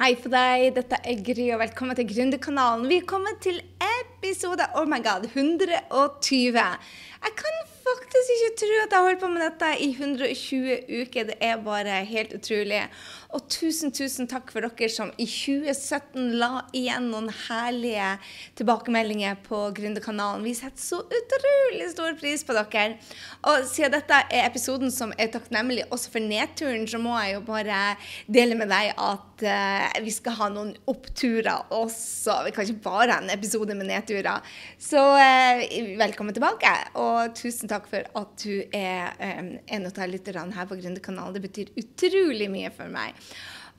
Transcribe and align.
Hei 0.00 0.14
for 0.16 0.32
deg, 0.32 0.70
dette 0.72 0.96
er 1.04 1.18
Gry, 1.20 1.50
og 1.52 1.58
velkommen 1.60 1.92
til 1.98 2.06
Gründerkanalen. 2.08 2.86
Vi 2.88 3.02
er 3.02 3.08
kommet 3.08 3.42
til 3.44 3.58
episode 3.84 4.64
oh 4.80 4.86
my 4.88 4.96
god, 5.04 5.26
120. 5.28 6.62
Jeg 7.26 7.34
kan 7.42 7.58
faktisk 7.84 8.30
ikke 8.36 8.56
tro 8.62 8.78
at 8.78 8.94
jeg 8.94 8.96
har 8.96 9.04
holdt 9.04 9.20
på 9.20 9.28
med 9.34 9.44
dette 9.44 9.68
i 9.84 9.90
120 9.90 10.78
uker. 11.02 11.28
Det 11.28 11.36
er 11.44 11.60
bare 11.66 11.98
helt 12.08 12.32
utrolig. 12.38 12.80
Og 13.30 13.44
tusen, 13.46 13.92
tusen 13.94 14.26
takk 14.30 14.48
for 14.50 14.64
dere 14.64 14.90
som 14.90 15.12
i 15.14 15.26
2017 15.28 16.32
la 16.40 16.64
igjen 16.74 17.06
noen 17.12 17.28
herlige 17.46 18.16
tilbakemeldinger 18.58 19.36
på 19.44 19.60
Gründerkanalen. 19.76 20.42
Vi 20.42 20.54
setter 20.58 20.82
så 20.82 20.98
utrolig 21.04 21.86
stor 21.92 22.16
pris 22.18 22.42
på 22.46 22.56
dere. 22.56 22.96
Og 23.46 23.68
siden 23.70 23.94
dette 23.94 24.18
er 24.26 24.48
episoden 24.48 24.90
som 24.94 25.14
er 25.14 25.30
takknemlig 25.30 25.84
også 25.94 26.14
for 26.16 26.26
nedturen, 26.26 26.88
så 26.90 26.98
må 27.02 27.14
jeg 27.20 27.36
jo 27.36 27.44
bare 27.46 27.78
dele 28.26 28.58
med 28.58 28.72
deg 28.72 28.96
at 28.98 29.46
uh, 29.46 30.00
vi 30.02 30.14
skal 30.14 30.36
ha 30.40 30.50
noen 30.50 30.74
oppturer 30.90 31.70
også. 31.76 32.40
Vi 32.48 32.54
kan 32.56 32.66
ikke 32.66 32.86
bare 32.88 33.14
ha 33.14 33.22
en 33.22 33.30
episode 33.30 33.78
med 33.78 33.92
nedturer. 33.92 34.42
Så 34.74 34.98
uh, 34.98 35.62
velkommen 36.02 36.34
tilbake, 36.34 36.74
og 36.98 37.38
tusen 37.38 37.70
takk 37.70 37.86
for 37.92 38.10
at 38.24 38.34
du 38.42 38.58
er 38.74 39.14
um, 39.38 39.54
en 39.70 39.86
av 39.86 40.02
lytterne 40.10 40.58
her 40.58 40.66
på 40.66 40.82
Gründerkanalen. 40.82 41.38
Det 41.38 41.46
betyr 41.46 41.74
utrolig 41.78 42.50
mye 42.50 42.74
for 42.74 42.90
meg 42.90 43.14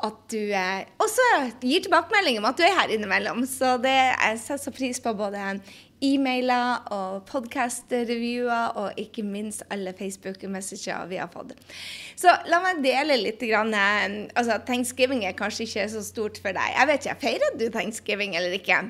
at 0.02 0.18
du 0.34 0.40
eh, 0.40 0.84
også 1.02 1.28
gir 1.62 1.84
tilbakemelding 1.86 2.40
om 2.42 2.50
at 2.50 2.58
du 2.58 2.66
er 2.66 2.76
her 2.80 2.94
innimellom. 2.94 3.46
Så 3.50 3.76
det 3.82 3.94
jeg 3.94 4.42
setter 4.42 4.64
så 4.66 4.74
pris 4.74 5.02
på 5.04 5.14
både 5.18 5.60
e-mailer 6.02 6.88
og 6.96 7.28
podkast-revyer, 7.30 8.74
og 8.82 8.98
ikke 8.98 9.22
minst 9.26 9.62
alle 9.70 9.94
Facebook-messager 9.98 11.06
vi 11.12 11.20
har 11.22 11.30
fått. 11.30 11.54
Så 12.18 12.34
la 12.50 12.62
meg 12.64 12.82
dele 12.82 13.20
litt. 13.22 13.42
Grann, 13.52 13.74
eh, 13.78 14.32
altså, 14.34 14.58
Thanksgiving 14.66 15.26
er 15.28 15.38
kanskje 15.38 15.68
ikke 15.68 15.88
så 15.94 16.02
stort 16.06 16.42
for 16.42 16.58
deg. 16.58 16.74
Jeg 16.78 16.90
vet 16.90 17.06
ikke, 17.06 17.22
Feirer 17.22 17.56
du 17.60 17.70
thanksgiving 17.74 18.36
eller 18.40 18.58
ikke? 18.58 18.82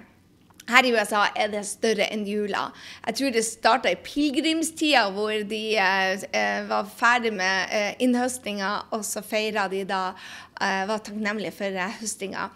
Her 0.69 0.85
i 0.85 0.91
USA 0.93 1.23
er 1.35 1.49
det 1.49 1.63
større 1.65 2.05
enn 2.13 2.27
jula. 2.29 2.67
Jeg 3.07 3.17
tror 3.17 3.33
det 3.33 3.43
starta 3.47 3.89
i 3.91 3.97
pilegrimstida, 3.97 5.07
hvor 5.15 5.33
de 5.49 5.63
eh, 5.73 6.27
eh, 6.37 6.61
var 6.69 6.91
ferdig 6.97 7.33
med 7.33 7.73
eh, 7.73 7.91
innhøstinga, 8.05 8.71
og 8.93 9.05
så 9.05 9.23
feira 9.25 9.67
de 9.71 9.83
da 9.89 10.11
eh, 10.61 10.85
Var 10.87 11.01
takknemlige 11.01 11.55
for 11.57 11.81
eh, 11.81 11.99
høstinga. 11.99 12.51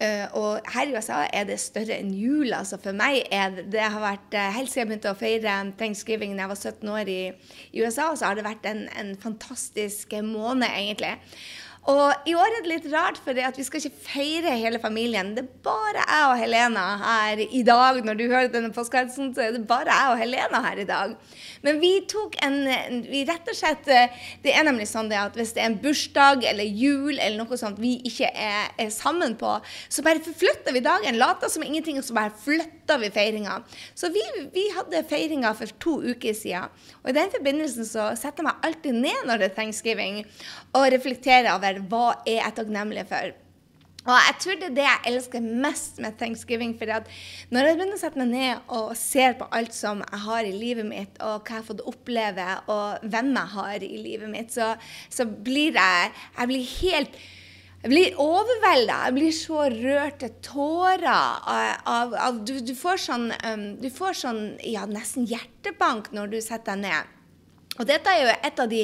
Uh, 0.00 0.24
og 0.32 0.68
her 0.72 0.88
i 0.88 0.94
USA 0.96 1.26
er 1.28 1.44
det 1.44 1.58
større 1.60 1.98
enn 2.00 2.14
jula. 2.16 2.62
Så 2.64 2.78
for 2.80 2.96
meg 2.96 3.18
er 3.28 3.50
det, 3.52 3.66
det 3.74 3.82
har 3.84 4.00
vært 4.00 4.32
uh, 4.32 4.46
Helt 4.56 4.72
siden 4.72 4.86
jeg 4.86 4.88
begynte 4.88 5.12
å 5.12 5.18
feire 5.18 5.56
thanksgiving 5.76 6.32
da 6.32 6.46
jeg 6.46 6.52
var 6.54 6.60
17 6.62 6.92
år 6.94 7.10
i, 7.12 7.18
i 7.76 7.82
USA, 7.84 8.06
så 8.16 8.30
har 8.30 8.38
det 8.38 8.46
vært 8.46 8.64
en, 8.70 8.86
en 8.96 9.12
fantastisk 9.20 10.16
måned, 10.24 10.64
egentlig. 10.70 11.18
Og 11.88 12.28
i 12.28 12.34
år 12.36 12.44
er 12.44 12.60
det 12.60 12.68
litt 12.68 12.86
rart, 12.92 13.16
for 13.24 13.32
vi 13.32 13.64
skal 13.64 13.80
ikke 13.80 14.02
feire 14.04 14.52
hele 14.60 14.78
familien. 14.82 15.32
Det 15.36 15.46
er 15.46 15.62
bare 15.64 16.02
jeg 16.02 16.26
og 16.28 16.36
Helena 16.42 16.82
her 17.00 17.40
i 17.40 17.62
dag. 17.64 18.02
Når 18.04 18.18
du 18.18 18.24
hører 18.26 18.50
denne 18.52 18.72
postkassen, 18.74 19.32
så 19.34 19.46
er 19.46 19.56
det 19.56 19.62
bare 19.68 19.88
jeg 19.88 20.12
og 20.12 20.20
Helena 20.20 20.60
her 20.66 20.82
i 20.82 20.88
dag. 20.88 21.14
Men 21.66 21.80
vi 21.82 21.92
tok 22.08 22.36
en 22.44 22.56
vi 23.04 23.24
rett 23.28 23.48
og 23.50 23.56
slett, 23.56 23.84
Det 24.42 24.52
er 24.54 24.64
nemlig 24.64 24.86
sånn 24.88 25.10
at 25.12 25.36
hvis 25.36 25.52
det 25.56 25.62
er 25.62 25.70
en 25.70 25.78
bursdag 25.82 26.44
eller 26.48 26.64
jul 26.64 27.18
eller 27.18 27.36
noe 27.40 27.58
sånt 27.60 27.80
vi 27.80 27.98
ikke 28.08 28.30
er, 28.30 28.70
er 28.80 28.92
sammen 28.94 29.36
på, 29.40 29.52
så 29.88 30.04
bare 30.06 30.22
forflytter 30.24 30.72
vi 30.76 30.84
dagen. 30.84 31.18
Later 31.20 31.52
som 31.52 31.64
ingenting, 31.66 31.98
og 32.00 32.06
så 32.06 32.16
bare 32.16 32.32
flytter 32.44 33.02
vi 33.02 33.12
feiringa. 33.12 33.60
Så 33.94 34.12
vi, 34.14 34.24
vi 34.54 34.68
hadde 34.76 35.04
feiringa 35.10 35.52
for 35.58 35.72
to 35.82 35.98
uker 36.00 36.36
siden. 36.36 36.72
Og 37.02 37.12
i 37.12 37.18
den 37.18 37.32
forbindelsen 37.34 37.88
så 37.88 38.10
setter 38.16 38.42
jeg 38.42 38.50
meg 38.50 38.66
alltid 38.66 39.04
ned 39.04 39.28
når 39.28 39.42
det 39.42 39.50
er 39.50 39.58
thanksgiving, 39.60 40.24
og 40.72 40.90
reflekterer 40.94 41.52
over 41.54 41.82
hva 41.90 42.06
er 42.24 42.40
jeg 42.40 42.58
takknemlig 42.60 43.06
for. 43.10 43.36
Og 44.10 44.16
jeg 44.18 44.36
tror 44.42 44.58
det 44.58 44.68
er 44.70 44.76
det 44.76 44.86
jeg 44.86 45.12
elsker 45.12 45.48
mest 45.64 46.00
med 46.02 46.16
thanksgiving. 46.18 46.74
For 46.78 46.90
når 47.54 47.68
jeg 47.68 47.78
begynner 47.78 47.98
å 47.98 48.00
sette 48.00 48.18
meg 48.18 48.32
ned 48.32 48.72
og 48.76 48.94
ser 48.98 49.36
på 49.38 49.46
alt 49.54 49.76
som 49.76 50.02
jeg 50.02 50.22
har 50.26 50.46
i 50.46 50.54
livet 50.54 50.88
mitt, 50.88 51.20
og 51.22 51.44
hva 51.44 51.60
jeg 51.60 51.60
har 51.60 51.68
fått 51.68 51.84
oppleve, 51.86 52.48
og 52.72 53.10
hvem 53.12 53.34
jeg 53.36 53.54
har 53.56 53.84
i 53.86 53.92
livet 54.00 54.32
mitt, 54.32 54.54
så, 54.54 54.72
så 55.12 55.28
blir 55.28 55.78
jeg 55.78 56.10
Jeg 56.10 56.48
blir 56.50 56.72
helt 56.80 57.20
jeg 57.80 57.88
blir 57.94 58.16
overvelda. 58.20 58.96
Jeg 59.06 59.14
blir 59.16 59.32
så 59.32 59.62
rørt 59.72 60.18
til 60.20 60.34
tårer 60.44 61.06
av, 61.08 62.12
av 62.12 62.42
du, 62.44 62.58
du, 62.60 62.74
får 62.76 63.00
sånn, 63.06 63.30
um, 63.40 63.62
du 63.80 63.88
får 63.94 64.18
sånn 64.20 64.42
ja, 64.68 64.82
nesten 64.84 65.24
hjertebank 65.24 66.10
når 66.12 66.34
du 66.34 66.38
setter 66.44 66.76
deg 66.76 66.90
ned. 66.90 67.16
Og 67.80 67.88
dette 67.88 68.12
er 68.12 68.20
jo 68.20 68.32
et 68.34 68.60
av 68.60 68.68
de, 68.68 68.82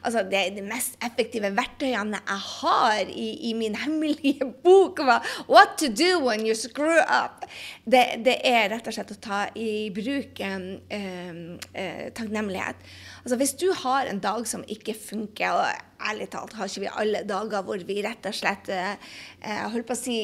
altså 0.00 0.22
det, 0.30 0.42
de 0.56 0.64
mest 0.64 0.96
effektive 1.04 1.50
verktøyene 1.56 2.20
jeg 2.22 2.44
har 2.46 3.10
i, 3.12 3.28
i, 3.50 3.52
min 3.58 3.76
hemmelige 3.76 4.48
bok. 4.64 5.02
What 5.48 5.76
to 5.82 5.90
do 5.92 6.18
when 6.24 6.46
you 6.46 6.56
screw 6.56 6.98
up. 7.04 7.44
Det, 7.84 8.22
det 8.24 8.38
er 8.48 8.70
rett 8.72 8.88
og 8.88 8.96
slett 8.96 9.12
å 9.12 9.20
ta 9.20 9.42
i 9.58 9.90
bruk 9.94 10.40
um, 10.48 10.66
uh, 10.88 12.08
takknemlighet. 12.16 12.80
Altså 13.22 13.38
Hvis 13.40 13.56
du 13.60 13.68
har 13.84 14.08
en 14.08 14.22
dag 14.24 14.46
som 14.48 14.64
ikke 14.64 14.96
funker, 14.96 15.52
og 15.52 16.08
ærlig 16.08 16.30
talt 16.32 16.56
har 16.56 16.70
ikke 16.70 16.86
vi 16.86 16.94
alle 17.02 17.24
dager 17.28 17.66
hvor 17.66 17.88
vi 17.88 18.00
rett 18.06 18.28
og 18.30 18.36
slett 18.36 18.70
uh, 18.72 18.94
uh, 19.44 19.66
holdt 19.74 19.88
på 19.88 19.96
å 19.96 20.00
si, 20.00 20.20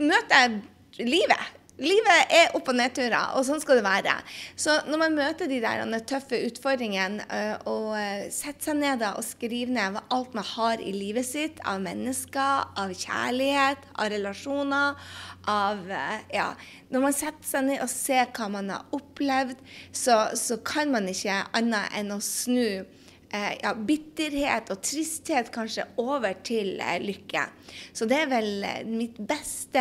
møter 0.00 0.62
livet 1.02 1.58
Livet 1.82 2.30
er 2.30 2.52
opp- 2.54 2.68
og 2.70 2.76
nedturer, 2.78 3.32
og 3.34 3.42
sånn 3.46 3.60
skal 3.62 3.80
det 3.80 3.86
være. 3.86 4.14
Så 4.54 4.76
når 4.86 5.00
man 5.00 5.16
møter 5.18 5.50
de 5.50 5.58
der 5.62 5.82
tøffe 6.06 6.38
utfordringene, 6.46 7.24
øh, 7.26 7.66
og 7.72 7.88
øh, 7.98 8.28
setter 8.30 8.70
seg 8.70 8.78
ned 8.78 9.02
og 9.08 9.24
skriver 9.26 9.74
ned 9.74 9.98
alt 10.14 10.36
man 10.38 10.46
har 10.46 10.82
i 10.82 10.92
livet 10.94 11.26
sitt 11.26 11.58
av 11.66 11.82
mennesker, 11.82 12.70
av 12.78 12.94
kjærlighet, 12.94 13.82
av 13.98 14.12
relasjoner, 14.14 15.12
av 15.50 15.82
øh, 15.90 16.18
Ja. 16.32 16.52
Når 16.92 17.02
man 17.02 17.14
setter 17.16 17.48
seg 17.48 17.66
ned 17.66 17.82
og 17.82 17.90
ser 17.90 18.30
hva 18.36 18.48
man 18.52 18.70
har 18.70 18.86
opplevd, 18.94 19.58
så, 19.90 20.28
så 20.38 20.60
kan 20.62 20.92
man 20.92 21.08
ikke 21.10 21.42
annet 21.56 21.96
enn 21.98 22.12
å 22.14 22.20
snu 22.22 22.84
ja, 23.32 23.70
bitterhet 23.72 24.68
og 24.74 24.82
tristhet 24.84 25.48
kanskje 25.54 25.86
over 25.96 26.36
til 26.44 26.76
lykke. 27.00 27.46
Så 27.96 28.04
det 28.04 28.18
er 28.20 28.28
vel 28.28 28.66
mitt 28.92 29.16
beste 29.24 29.80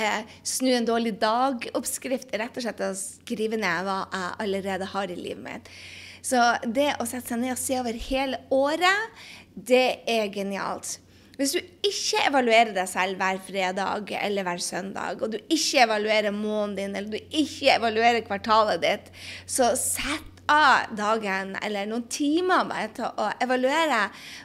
eh, 0.00 0.36
snu 0.46 0.72
en 0.74 0.88
dårlig 0.88 1.16
dag-oppskrift 1.22 2.34
rett 2.36 2.58
og 2.58 2.66
slett 2.66 2.84
å 2.84 2.92
skrive 2.98 3.58
ned 3.60 3.86
hva 3.86 4.02
jeg 4.12 4.34
allerede 4.46 4.90
har 4.92 5.12
i 5.12 5.18
livet 5.18 5.44
mitt. 5.44 5.72
Så 6.26 6.42
det 6.64 6.92
å 6.98 7.06
sette 7.06 7.30
seg 7.30 7.42
ned 7.42 7.54
og 7.54 7.60
se 7.60 7.80
over 7.80 7.98
hele 8.08 8.40
året, 8.54 9.26
det 9.54 10.02
er 10.10 10.30
genialt. 10.34 10.98
Hvis 11.36 11.52
du 11.52 11.60
ikke 11.84 12.22
evaluerer 12.30 12.72
deg 12.76 12.88
selv 12.88 13.20
hver 13.20 13.38
fredag 13.44 14.12
eller 14.22 14.46
hver 14.46 14.62
søndag, 14.64 15.20
og 15.20 15.34
du 15.34 15.38
ikke 15.52 15.82
evaluerer 15.84 16.32
måneden 16.32 16.78
din, 16.78 16.96
eller 16.96 17.12
du 17.12 17.36
ikke 17.42 17.74
evaluerer 17.74 18.24
kvartalet 18.24 18.80
ditt, 18.82 19.10
så 19.44 19.74
sett 19.76 20.35
av 20.52 20.92
dagen 20.96 21.54
eller 21.64 21.88
noen 21.90 22.06
timer 22.12 22.66
bare 22.68 22.90
til 22.96 23.06
å 23.08 23.28
evaluere. 23.42 24.00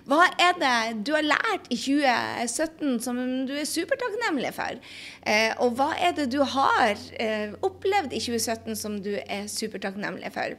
Hva 0.10 0.28
er 0.42 0.58
det 0.62 0.76
du 1.08 1.14
har 1.16 1.28
lært 1.28 1.68
i 1.74 1.78
2017 1.78 3.02
som 3.06 3.20
du 3.48 3.54
er 3.58 3.70
supertakknemlig 3.70 4.54
for? 4.56 4.80
Eh, 5.22 5.52
og 5.62 5.78
hva 5.80 5.92
er 5.98 6.16
det 6.18 6.30
du 6.34 6.42
har 6.42 6.96
eh, 7.22 7.54
opplevd 7.62 8.16
i 8.18 8.22
2017 8.24 8.80
som 8.80 8.98
du 9.04 9.14
er 9.22 9.50
supertakknemlig 9.52 10.34
for? 10.36 10.58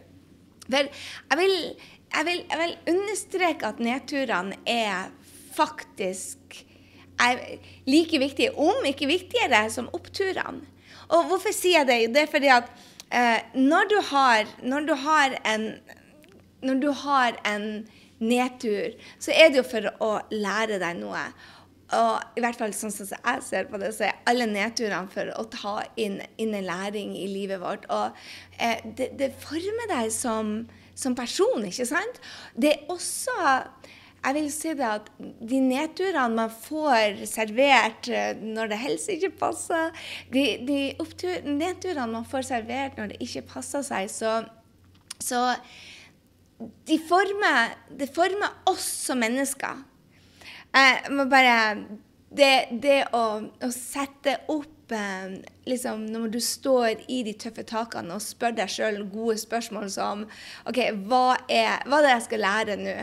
For 0.69 0.89
jeg 0.89 1.41
vil, 1.41 1.57
jeg 2.13 2.29
vil, 2.29 2.45
jeg 2.49 2.61
vil 2.63 2.77
understreke 2.95 3.73
at 3.73 3.83
nedturene 3.83 4.61
er 4.69 5.11
faktisk 5.53 6.63
er 7.23 7.41
like 7.87 8.19
viktige, 8.19 8.55
om 8.59 8.87
ikke 8.89 9.07
viktigere, 9.11 9.67
som 9.71 9.91
oppturene. 9.95 10.65
Og 11.13 11.29
hvorfor 11.29 11.53
sier 11.53 11.83
jeg 11.83 11.89
det? 11.89 12.15
Det 12.15 12.23
er 12.23 12.31
fordi 12.31 12.51
at 12.55 12.71
eh, 13.12 13.41
når, 13.55 13.91
du 13.93 13.99
har, 14.11 14.53
når, 14.62 14.87
du 14.89 14.95
har 15.05 15.39
en, 15.49 15.67
når 16.62 16.83
du 16.83 16.91
har 17.05 17.39
en 17.49 17.67
nedtur, 18.23 18.95
så 19.19 19.34
er 19.34 19.50
det 19.50 19.62
jo 19.62 19.67
for 19.67 19.91
å 20.05 20.12
lære 20.33 20.81
deg 20.83 21.00
noe. 21.00 21.27
Og 21.93 22.39
i 22.39 22.43
hvert 22.43 22.56
fall 22.56 22.73
sånn 22.77 22.93
som 22.95 23.11
jeg 23.11 23.45
ser 23.45 23.67
på 23.69 23.81
det, 23.81 23.91
så 23.97 24.09
er 24.09 24.20
alle 24.31 24.47
nedturene 24.49 25.12
for 25.12 25.29
å 25.37 25.44
ta 25.53 25.75
inn, 26.00 26.20
inn 26.41 26.55
en 26.56 26.69
læring 26.69 27.12
i 27.19 27.26
livet 27.29 27.61
vårt. 27.61 27.85
Og 27.93 28.17
eh, 28.56 28.81
det, 28.97 29.12
det, 29.20 29.32
former 29.43 29.91
deg 29.91 30.12
som, 30.14 30.55
som 30.97 31.17
person, 31.19 31.67
ikke 31.69 31.88
sant? 31.91 32.23
Det 32.56 32.73
er 32.73 32.93
også 32.93 33.37
jeg 34.23 34.37
vil 34.37 34.51
si 34.55 34.73
det 34.79 34.87
at 34.87 35.09
de 35.19 35.59
nedturene 35.65 36.37
man 36.37 36.53
får 36.53 37.25
servert 37.27 38.09
eh, 38.13 38.39
når 38.39 38.71
det 38.71 38.79
helst 38.83 39.11
ikke 39.11 39.33
passer, 39.41 39.91
de, 40.33 40.45
de 40.67 40.79
nedturene 41.49 42.11
man 42.13 42.29
får 42.29 42.47
servert 42.53 42.99
når 42.99 43.13
det 43.13 43.23
ikke 43.27 43.47
passer 43.57 43.83
seg, 43.87 44.11
så, 44.13 44.37
så 45.19 45.43
de 46.87 46.99
former, 47.09 47.75
det 47.99 48.11
former 48.15 48.63
oss 48.71 48.87
som 49.09 49.19
mennesker. 49.23 49.83
Jeg 50.73 51.13
må 51.13 51.27
bare 51.31 51.59
Det, 52.33 52.79
det 52.81 53.11
å, 53.13 53.43
å, 53.45 53.69
sette 53.69 54.39
opp 54.49 54.93
eh, 54.97 55.35
liksom, 55.69 56.06
når 56.11 56.32
du 56.35 56.41
står 56.43 57.05
i 57.12 57.23
de 57.26 57.35
tøffe 57.38 57.64
takene 57.69 58.17
og 58.17 58.25
spør 58.25 58.56
deg 58.56 58.70
sjøl 58.73 59.03
gode 59.12 59.38
spørsmål 59.41 59.91
som 59.93 60.25
OK, 60.69 60.81
hva 61.06 61.37
er, 61.47 61.85
hva 61.87 62.00
er 62.00 62.06
det 62.06 62.14
jeg 62.14 62.26
skal 62.26 62.44
lære 62.47 62.79
nå? 62.81 62.97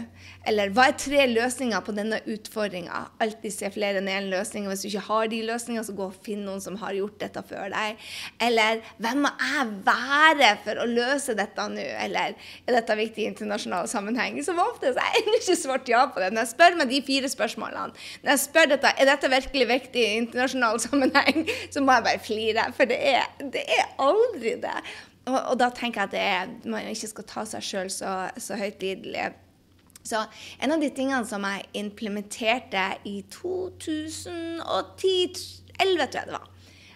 Eller 0.49 0.71
hva 0.73 0.87
er 0.89 0.97
tre 0.97 1.25
løsninger 1.29 1.83
på 1.85 1.93
denne 1.95 2.21
utfordringa? 2.31 3.03
Alltid 3.21 3.53
se 3.53 3.69
flere 3.73 3.99
enn 4.01 4.09
én 4.09 4.29
løsning. 4.31 4.67
Hvis 4.69 4.81
du 4.83 4.89
ikke 4.89 5.05
har 5.09 5.27
de 5.31 5.41
løsningene, 5.45 5.83
så 5.85 5.93
gå 5.95 6.07
og 6.07 6.15
finn 6.25 6.45
noen 6.47 6.63
som 6.63 6.77
har 6.81 6.95
gjort 6.97 7.19
dette 7.21 7.43
før 7.45 7.69
deg. 7.73 7.99
Eller 8.41 8.81
hvem 9.03 9.25
må 9.25 9.31
jeg 9.35 9.67
være 9.85 10.51
for 10.63 10.81
å 10.81 10.87
løse 10.89 11.35
dette 11.37 11.67
nå? 11.69 11.85
Eller 12.05 12.33
er 12.65 12.77
dette 12.79 12.97
viktig 12.97 13.25
i 13.25 13.29
internasjonal 13.29 13.89
sammenheng? 13.91 14.39
Som 14.45 14.61
ofte 14.63 14.93
så 14.95 15.05
jeg 15.05 15.23
ennå 15.23 15.35
ikke 15.37 15.57
svart 15.59 15.91
ja 15.91 16.05
på 16.09 16.23
det. 16.23 16.31
Når 16.33 16.47
jeg 16.47 16.53
spør 16.55 16.79
meg 16.79 16.93
de 16.93 17.01
fire 17.05 17.31
spørsmålene, 17.35 18.07
når 18.23 18.33
jeg 18.33 18.43
spør 18.47 18.73
dette, 18.73 18.93
er 18.95 19.11
dette 19.11 19.33
virkelig 19.35 19.69
viktig 19.69 20.05
i 20.05 20.17
internasjonal 20.23 20.81
sammenheng, 20.81 21.43
så 21.69 21.83
må 21.83 21.99
jeg 21.99 22.07
bare 22.07 22.23
flire. 22.25 22.48
For 22.77 22.85
det 22.89 22.99
er, 23.11 23.23
det 23.53 23.63
er 23.65 23.83
aldri 24.01 24.51
det. 24.63 24.79
Og, 25.27 25.37
og, 25.37 25.55
da 25.61 25.67
tenker 25.75 26.01
jeg 26.01 26.09
at 26.09 26.15
er, 26.17 26.41
man 26.69 26.87
ikke 26.89 27.11
skal 27.11 27.25
ta 27.29 27.41
seg 27.47 27.61
sjøl 27.65 27.89
så, 27.93 28.11
så 28.39 28.53
høytlidelig. 28.59 29.25
Så 30.09 30.17
en 30.63 30.71
av 30.73 30.79
de 30.81 30.89
tingene 30.95 31.27
som 31.27 31.43
jeg 31.45 31.67
implementerte 31.77 32.85
i 33.05 33.23
2010 33.29 35.59
11, 35.79 36.11
tror 36.11 36.19
jeg 36.19 36.27
det 36.27 36.35
var. 36.35 36.47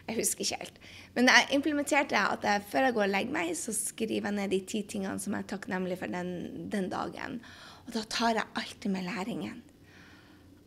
Jeg 0.07 0.17
husker 0.17 0.43
ikke 0.43 0.59
helt. 0.59 0.79
Men 1.13 1.29
jeg 1.29 1.55
implementerte 1.55 2.19
at 2.19 2.43
jeg, 2.43 2.63
før 2.71 2.87
jeg 2.87 2.95
går 2.95 3.05
og 3.05 3.13
legger 3.13 3.35
meg, 3.35 3.51
så 3.55 3.75
skriver 3.75 4.27
jeg 4.27 4.35
ned 4.35 4.51
de 4.51 4.59
ti 4.67 4.81
tingene 4.89 5.21
som 5.21 5.35
jeg 5.35 5.45
er 5.45 5.51
takknemlig 5.53 5.99
for 6.01 6.11
den, 6.11 6.33
den 6.73 6.89
dagen. 6.91 7.37
Og 7.85 7.93
da 7.95 8.03
tar 8.11 8.39
jeg 8.39 8.49
alltid 8.59 8.91
med 8.91 9.07
læringen. 9.07 9.61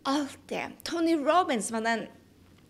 Alltid. 0.06 0.78
Tony 0.86 1.16
Robins 1.18 1.68
var 1.74 1.84
den 1.84 2.06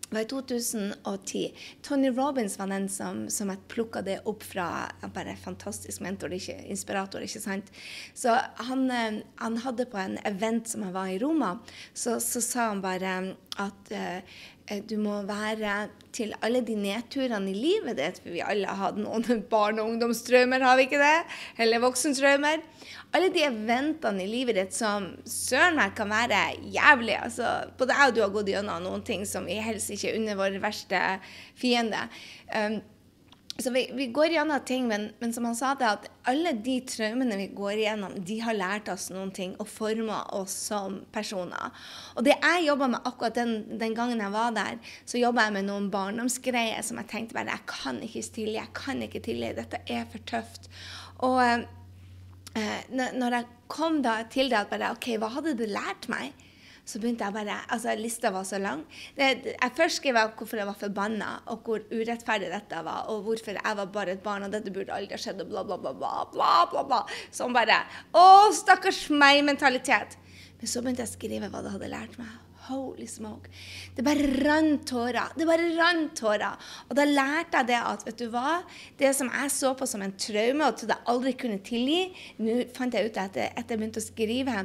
var 0.09 0.19
i 0.19 0.25
2010. 0.25 1.53
Tony 1.81 2.11
Robins 2.11 2.59
var 2.59 2.67
den 2.67 2.89
som, 2.89 3.25
som 3.29 3.49
jeg 3.51 3.63
plukka 3.67 4.01
det 4.01 4.19
opp 4.29 4.43
fra. 4.43 4.67
Bare 5.13 5.35
fantastisk 5.41 6.01
mentor, 6.05 6.33
ikke 6.33 6.55
inspirator, 6.71 7.23
ikke 7.23 7.43
sant. 7.43 7.71
Så 8.15 8.37
han, 8.69 8.85
eh, 8.91 9.21
han 9.43 9.57
hadde 9.65 9.89
på 9.91 9.99
en 9.99 10.17
event 10.27 10.67
som 10.67 10.87
han 10.87 10.95
var 10.95 11.11
i 11.11 11.19
Roma, 11.19 11.57
så, 11.93 12.19
så 12.23 12.41
sa 12.41 12.69
han 12.71 12.83
bare 12.85 13.17
at 13.57 13.91
uh, 13.91 14.37
du 14.89 14.97
må 14.99 15.21
være 15.27 15.87
til 16.15 16.33
alle 16.43 16.59
de 16.65 16.75
nedturene 16.75 17.51
i 17.51 17.55
livet 17.55 17.99
ditt, 17.99 18.21
for 18.23 18.33
vi 18.35 18.43
alle 18.43 18.67
har 18.67 18.89
hatt 18.89 18.99
noen 18.99 19.23
barne- 19.53 19.83
og 19.83 19.93
ungdomstraumer, 19.93 20.65
har 20.65 20.79
vi 20.79 20.87
ikke 20.89 21.01
det? 21.01 21.17
Eller 21.63 21.83
voksentraumer 21.83 22.63
alle 23.15 23.29
de 23.31 23.43
eventene 23.47 24.25
i 24.25 24.29
livet 24.29 24.57
ditt 24.57 24.75
som 24.75 25.07
søren 25.29 25.77
meg 25.79 25.95
kan 25.97 26.11
være 26.11 26.41
jævlig. 26.73 27.15
Altså, 27.21 27.53
både 27.79 27.95
jeg 27.95 28.11
og 28.11 28.17
du 28.17 28.21
har 28.23 28.35
gått 28.35 28.51
gjennom 28.51 28.83
noen 28.83 29.05
ting 29.07 29.23
som 29.29 29.47
vi 29.47 29.59
helst 29.63 29.93
ikke 29.93 30.11
er 30.11 30.19
under 30.19 30.39
vår 30.39 30.59
verste 30.63 31.01
fiende. 31.57 32.03
Um, 32.51 32.81
så 33.59 33.71
vi, 33.71 33.89
vi, 33.93 34.07
går 34.07 34.25
gjennom 34.25 34.59
ting, 34.65 34.87
men, 34.87 35.09
men, 35.19 35.33
som 35.33 35.45
han 35.45 35.55
sa 35.57 35.71
det, 35.75 35.87
at 35.89 36.05
alle 36.29 36.51
de 36.61 36.75
traumene 36.85 37.39
vi 37.39 37.47
går 37.57 37.79
igjennom, 37.79 38.13
de 38.25 38.37
har 38.45 38.53
lært 38.57 38.91
oss 38.93 39.07
noen 39.09 39.31
ting 39.33 39.55
og 39.57 39.69
forma 39.71 40.19
oss 40.37 40.53
som 40.67 40.99
personer. 41.13 41.73
Og 42.13 42.27
det 42.27 42.35
jeg 42.35 42.67
jobba 42.67 42.91
med 42.93 43.09
akkurat 43.09 43.39
den, 43.39 43.55
den, 43.81 43.95
gangen 43.97 44.21
jeg 44.21 44.35
var 44.35 44.53
der, 44.53 44.77
så 45.09 45.17
jobba 45.17 45.47
jeg 45.47 45.57
med 45.57 45.69
noen 45.71 45.89
barndomsgreier 45.93 46.85
som 46.85 47.01
jeg 47.01 47.09
tenkte 47.09 47.37
bare 47.39 47.55
Jeg 47.57 47.65
kan 47.71 48.01
ikke 48.05 48.25
stille, 48.25 48.59
jeg 48.59 48.73
kan 48.77 49.01
ikke 49.01 49.23
tilgi, 49.25 49.53
dette 49.57 49.81
er 49.89 50.05
for 50.11 50.29
tøft. 50.29 50.69
Og 51.25 51.41
eh, 51.41 52.83
når 52.93 53.39
jeg 53.39 53.49
kom 53.73 54.03
da 54.05 54.19
til 54.29 54.53
det 54.53 54.61
at 54.61 54.69
bare 54.69 54.93
OK, 54.93 55.15
hva 55.17 55.33
hadde 55.33 55.57
det 55.57 55.71
lært 55.73 56.05
meg? 56.13 56.45
Så 56.87 57.01
begynte 57.03 57.27
jeg 57.27 57.35
bare 57.35 57.57
Altså, 57.67 57.95
lista 57.99 58.31
var 58.31 58.45
så 58.47 58.59
lang. 58.63 58.85
Det, 59.17 59.27
jeg 59.53 59.75
først 59.75 59.99
skrev 59.99 60.19
jeg 60.19 60.33
hvorfor 60.39 60.61
jeg 60.61 60.69
var 60.69 60.79
forbanna, 60.79 61.31
og 61.51 61.67
hvor 61.67 61.83
urettferdig 61.91 62.51
dette 62.53 62.83
var, 62.87 63.11
og 63.11 63.25
hvorfor 63.27 63.59
jeg 63.59 63.79
var 63.81 63.91
bare 63.91 64.15
et 64.15 64.23
barn, 64.23 64.47
og 64.47 64.55
dette 64.55 64.71
burde 64.73 64.95
aldri 64.95 65.17
ha 65.17 65.21
skjedd, 65.21 65.43
og 65.43 65.51
bla, 65.51 65.65
bla, 65.67 65.77
bla, 65.83 65.93
bla, 65.93 66.23
bla, 66.31 66.53
bla, 66.71 66.85
bla. 66.87 67.03
Sånn 67.35 67.55
bare 67.55 67.83
Å, 68.15 68.25
stakkars 68.55 69.07
meg-mentalitet. 69.11 70.15
Men 70.57 70.71
så 70.71 70.81
begynte 70.81 71.03
jeg 71.03 71.11
å 71.11 71.17
skrive 71.17 71.49
hva 71.53 71.63
det 71.65 71.75
hadde 71.75 71.91
lært 71.91 72.17
meg. 72.21 72.31
Holy 72.67 73.05
smoke. 73.07 73.51
Det 73.95 74.03
bare 74.03 74.25
rant 74.43 74.81
tårer. 74.89 75.35
Det 75.37 75.45
bare 75.47 75.69
rant 75.77 76.11
tårer. 76.17 76.71
Og 76.89 76.97
da 76.99 77.05
lærte 77.07 77.61
jeg 77.61 77.69
det 77.69 77.77
at 77.79 78.03
vet 78.07 78.19
du 78.19 78.25
hva, 78.33 78.57
det 78.99 79.13
som 79.15 79.29
jeg 79.31 79.53
så 79.55 79.71
på 79.77 79.87
som 79.87 80.03
en 80.03 80.15
traume, 80.19 80.65
og 80.65 80.79
trodde 80.79 80.97
jeg 80.97 81.09
aldri 81.13 81.35
kunne 81.39 81.61
tilgi, 81.63 82.01
nå 82.43 82.65
fant 82.75 82.95
jeg 82.95 83.07
ut 83.07 83.21
etter 83.23 83.53
at 83.53 83.63
jeg 83.63 83.79
begynte 83.79 84.03
å 84.03 84.07
skrive 84.07 84.59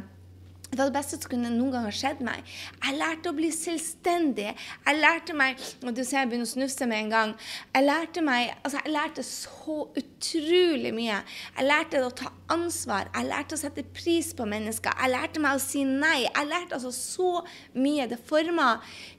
det 0.72 0.78
var 0.80 0.88
det 0.88 0.96
beste 0.96 1.18
som 1.20 1.28
kunne 1.28 1.50
noen 1.52 1.74
gang 1.74 1.84
ha 1.84 1.92
skjedd 1.92 2.22
meg. 2.24 2.46
Jeg 2.80 2.96
lærte 2.96 3.28
å 3.28 3.36
bli 3.36 3.50
selvstendig. 3.52 4.46
Jeg 4.86 5.00
lærte 5.02 5.34
meg 5.36 5.60
og 5.82 5.92
du 5.92 6.00
ser 6.00 6.22
jeg 6.22 6.30
begynner 6.30 6.48
å 6.48 6.52
snufse 6.54 6.88
med 6.88 7.02
en 7.02 7.12
gang, 7.12 7.34
jeg 7.74 7.84
lærte 7.84 8.22
meg, 8.24 8.54
altså 8.62 8.80
jeg 8.80 8.94
lærte 8.94 9.24
så 9.28 9.76
utrolig 10.00 10.94
mye. 10.96 11.20
Jeg 11.58 11.68
lærte 11.68 12.00
å 12.00 12.10
ta 12.22 12.32
ansvar. 12.56 13.12
Jeg 13.12 13.28
lærte 13.28 13.58
å 13.58 13.60
sette 13.60 13.84
pris 13.92 14.32
på 14.38 14.48
mennesker. 14.48 14.96
Jeg 14.96 15.12
lærte 15.12 15.44
meg 15.44 15.58
å 15.58 15.62
si 15.62 15.84
nei. 15.84 16.22
Jeg 16.24 16.48
lærte 16.48 16.78
altså 16.78 16.94
så 16.96 17.30
mye. 17.76 18.08
Det 18.08 18.20
forma, 18.24 18.74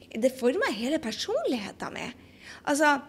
det 0.10 0.34
forma 0.40 0.74
hele 0.74 1.02
personligheten 1.04 2.00
min. 2.00 2.22
Altså, 2.64 3.00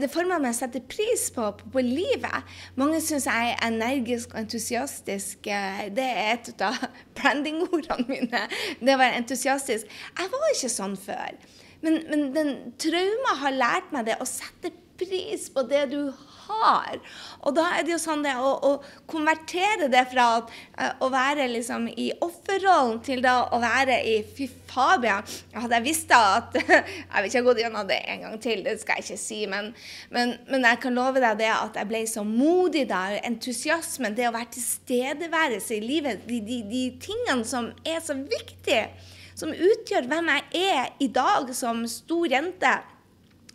det 0.00 0.08
former 0.12 0.40
meg 0.40 0.54
å 0.54 0.56
sette 0.56 0.80
pris 0.88 1.26
på, 1.34 1.50
på, 1.58 1.68
på 1.74 1.82
livet. 1.84 2.54
Mange 2.80 3.00
syns 3.04 3.28
jeg 3.28 3.52
er 3.52 3.66
energisk 3.66 4.32
og 4.34 4.44
entusiastisk. 4.44 5.50
Det 5.96 6.06
er 6.06 6.32
et 6.32 6.64
av 6.64 6.78
brandingordene 7.18 8.08
mine. 8.08 8.46
Det 8.80 8.96
å 8.96 9.02
være 9.02 9.20
entusiastisk. 9.20 9.92
Jeg 10.16 10.32
var 10.32 10.48
ikke 10.54 10.72
sånn 10.72 10.96
før. 11.00 11.36
Men, 11.84 12.00
men 12.10 12.30
den 12.34 12.54
trauma 12.80 13.36
har 13.42 13.56
lært 13.56 13.92
meg 13.94 14.08
det 14.08 14.16
å 14.20 14.28
sette 14.28 14.72
pris 14.96 15.50
på 15.52 15.66
det 15.68 15.84
du 15.92 16.00
har. 16.46 16.98
Og 17.46 17.54
da 17.56 17.66
er 17.76 17.86
det 17.86 17.94
jo 17.94 18.00
sånn 18.00 18.24
det 18.24 18.34
å, 18.38 18.52
å 18.68 18.72
konvertere 19.10 19.88
det 19.92 20.04
fra 20.10 20.26
at, 20.40 20.52
uh, 20.78 20.92
å 21.06 21.10
være 21.12 21.48
liksom 21.52 21.88
i 21.92 22.08
offerrollen 22.24 23.00
til 23.06 23.22
da 23.24 23.36
å 23.54 23.60
være 23.62 23.98
i 24.06 24.16
Fy 24.26 24.48
Fabian, 24.70 25.24
hadde 25.54 25.78
jeg 25.78 25.86
visst 25.86 26.08
da 26.10 26.20
at 26.36 26.56
Jeg 26.66 27.22
vil 27.22 27.28
ikke 27.28 27.40
ha 27.40 27.46
gått 27.46 27.60
gjennom 27.62 27.88
det 27.88 27.98
en 28.12 28.24
gang 28.26 28.38
til, 28.42 28.62
det 28.66 28.76
skal 28.80 29.00
jeg 29.00 29.06
ikke 29.06 29.20
si, 29.22 29.40
men, 29.50 29.70
men, 30.12 30.34
men, 30.50 30.66
jeg 30.66 30.82
kan 30.82 30.96
love 30.96 31.22
deg 31.22 31.38
det 31.40 31.50
at 31.52 31.78
jeg 31.80 31.88
ble 31.88 32.02
så 32.10 32.24
modig 32.26 32.86
da. 32.90 33.04
Entusiasmen, 33.26 34.16
det 34.16 34.28
å 34.28 34.34
være 34.34 34.52
tilstedeværelse 34.56 35.78
i 35.78 35.84
livet, 35.84 36.24
de, 36.28 36.40
de, 36.44 36.62
de 36.68 36.82
tingene 37.02 37.46
som 37.48 37.70
er 37.86 38.02
så 38.04 38.18
viktige 38.18 38.88
som 39.36 39.52
utgjør 39.52 40.08
hvem 40.08 40.30
jeg 40.32 40.66
er 40.72 40.94
i 41.04 41.08
dag 41.12 41.50
som 41.56 41.82
stor 41.90 42.28
jente, 42.32 42.72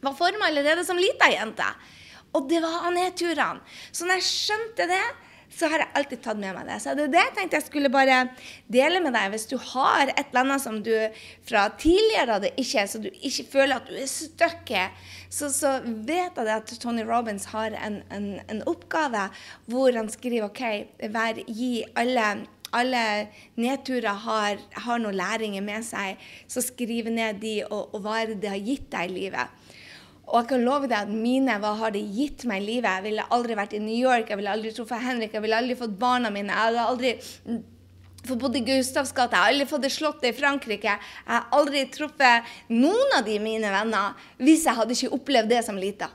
var 0.01 0.17
forma 0.17 0.49
allerede 0.49 0.85
som 0.85 0.99
lita 0.99 1.29
jente. 1.31 1.67
Og 2.37 2.47
det 2.49 2.61
var 2.63 2.87
nedturene. 2.95 3.61
Så 3.91 4.07
når 4.07 4.21
jeg 4.21 4.29
skjønte 4.29 4.87
det, 4.91 5.03
så 5.51 5.67
har 5.67 5.83
jeg 5.83 5.91
alltid 5.99 6.21
tatt 6.23 6.39
med 6.39 6.55
meg 6.55 6.69
det. 6.69 6.77
Så 6.79 6.93
det 6.95 7.09
er 7.09 7.11
det 7.11 7.23
jeg 7.25 7.33
tenkte 7.35 7.59
jeg 7.59 7.65
skulle 7.65 7.91
bare 7.91 8.21
dele 8.71 9.01
med 9.03 9.11
deg. 9.17 9.33
Hvis 9.33 9.49
du 9.51 9.57
har 9.59 10.07
et 10.07 10.21
eller 10.29 10.45
annet 10.45 10.63
som 10.63 10.77
du 10.83 10.93
fra 11.47 11.65
tidligere 11.75 12.37
hadde 12.37 12.53
ikke, 12.61 12.85
så 12.87 13.01
du 13.03 13.09
ikke 13.11 13.47
føler 13.51 13.81
at 13.81 13.89
du 13.89 13.97
er 13.99 14.07
stuck 14.07 14.71
så, 15.31 15.49
så, 15.51 15.77
vet 15.83 16.39
jeg 16.39 16.53
at 16.55 16.71
Tony 16.79 17.03
Robins 17.07 17.49
har 17.51 17.75
en, 17.75 18.01
en, 18.11 18.31
en 18.47 18.63
oppgave 18.67 19.27
hvor 19.71 19.91
han 19.95 20.09
skriver 20.11 20.47
OK, 20.47 20.63
vær, 21.11 21.43
gi 21.47 21.83
alle 21.99 22.31
alle 22.71 23.27
nedturer 23.59 24.21
har, 24.23 24.59
har 24.85 24.99
noen 25.03 25.17
læringer 25.19 25.63
med 25.65 25.83
seg, 25.83 26.19
så 26.47 26.63
skriv 26.63 27.09
ned 27.11 27.41
de, 27.43 27.57
og, 27.67 27.91
og 27.91 28.05
hva 28.05 28.21
det 28.31 28.47
har 28.47 28.61
gitt 28.63 28.87
deg 28.93 29.11
i 29.11 29.15
livet. 29.25 29.57
Og 30.31 30.37
jeg 30.39 30.47
kan 30.53 30.63
love 30.63 30.87
deg 30.87 30.95
at 30.95 31.11
mine 31.11 31.57
hva 31.59 31.73
har 31.81 31.91
det 31.91 32.05
gitt 32.15 32.45
meg 32.47 32.61
i 32.63 32.67
livet. 32.69 32.87
Jeg 32.87 33.03
ville 33.09 33.27
aldri 33.35 33.57
vært 33.59 33.75
i 33.75 33.81
New 33.83 33.97
York, 33.97 34.29
jeg 34.31 34.39
ville 34.39 34.53
aldri 34.53 34.71
truffet 34.71 35.03
Henrik, 35.03 35.35
jeg 35.35 35.43
ville 35.43 35.59
aldri 35.59 35.75
fått 35.75 35.97
barna 35.99 36.31
mine. 36.31 36.55
Jeg 36.55 36.69
hadde 36.69 36.85
aldri 36.87 37.11
fått 38.21 38.39
bodd 38.39 38.55
i 38.55 38.63
Gustavs 38.63 39.11
gate, 39.17 39.35
jeg 39.35 39.43
har 39.43 39.51
aldri 39.51 39.67
fått 39.67 39.83
det 39.83 39.91
slottet 39.91 40.29
i 40.29 40.37
Frankrike. 40.37 40.95
Jeg 40.95 41.33
har 41.33 41.49
aldri 41.57 41.83
truffet 41.91 42.51
noen 42.71 43.15
av 43.17 43.25
de 43.27 43.37
mine 43.43 43.71
venner 43.73 44.27
hvis 44.39 44.63
jeg 44.69 44.77
hadde 44.77 44.95
ikke 44.95 45.15
opplevd 45.17 45.51
det 45.51 45.63
som 45.67 45.79
lita. 45.79 46.07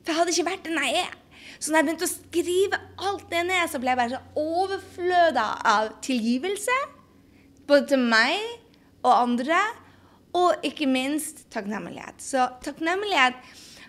For 0.00 0.14
jeg 0.14 0.20
hadde 0.22 0.34
ikke 0.36 0.48
vært 0.48 0.68
den 0.68 0.80
jeg 0.86 1.02
er. 1.02 1.16
Så 1.58 1.72
når 1.72 1.80
jeg 1.80 1.88
begynte 1.88 2.06
å 2.06 2.12
skrive 2.14 2.80
alt 3.10 3.26
det 3.32 3.42
ned, 3.50 3.66
så 3.68 3.82
ble 3.82 3.92
jeg 3.92 4.00
bare 4.00 4.14
så 4.14 4.46
overfløda 4.46 5.46
av 5.66 5.90
tilgivelse. 6.06 6.78
Både 7.68 7.90
til 7.92 8.00
meg 8.00 8.38
og 9.02 9.12
andre. 9.12 9.58
Og 10.36 10.66
ikke 10.66 10.88
minst 10.90 11.46
takknemlighet. 11.54 12.20
Så 12.20 12.50
takknemlighet 12.64 13.38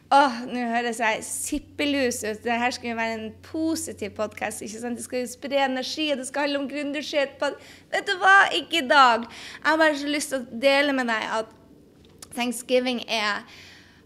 Åh, 0.09 0.39
nå 0.49 0.61
høres 0.71 0.97
jeg 1.03 1.21
sippelus 1.21 2.23
ut. 2.23 2.39
Dette 2.41 2.71
skal 2.73 2.89
jo 2.89 2.97
være 2.97 3.17
en 3.19 3.27
positiv 3.45 4.15
podkast. 4.17 4.63
Det 4.65 5.03
skal 5.03 5.21
jo 5.21 5.27
spre 5.29 5.59
energi, 5.67 6.07
og 6.09 6.17
det 6.17 6.25
skal 6.25 6.47
handle 6.47 6.63
om 6.63 6.69
gründershit. 6.71 7.35
Vet 7.93 8.07
du 8.09 8.15
hva? 8.17 8.47
Ikke 8.57 8.79
i 8.81 8.87
dag. 8.89 9.27
Jeg 9.29 9.67
har 9.67 9.77
bare 9.77 9.99
så 9.99 10.09
lyst 10.09 10.33
til 10.33 10.41
å 10.41 10.61
dele 10.65 10.95
med 10.97 11.11
deg 11.13 11.27
at 11.37 11.53
thanksgiving 12.33 13.03
er 13.05 13.45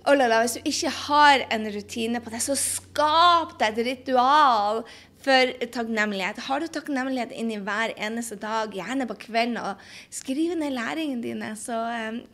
Oh 0.04 0.18
la 0.20 0.28
la, 0.28 0.42
hvis 0.44 0.58
du 0.58 0.66
ikke 0.68 0.90
har 1.06 1.46
en 1.56 1.70
rutine 1.72 2.20
på 2.20 2.32
det, 2.34 2.42
så 2.44 2.58
skap 2.60 3.54
deg 3.62 3.78
et 3.78 3.86
ritual 3.88 4.82
for 5.24 5.54
takknemlighet. 5.74 6.42
Har 6.48 6.62
du 6.62 6.68
takknemlighet 6.68 7.34
inni 7.36 7.60
hver 7.64 7.96
eneste 7.96 8.38
dag, 8.42 8.74
gjerne 8.76 9.08
på 9.10 9.18
kvelden, 9.28 9.58
og 9.62 9.82
skriv 10.14 10.56
ned 10.60 10.76
læringene 10.76 11.24
dine, 11.24 11.52
så, 11.60 11.80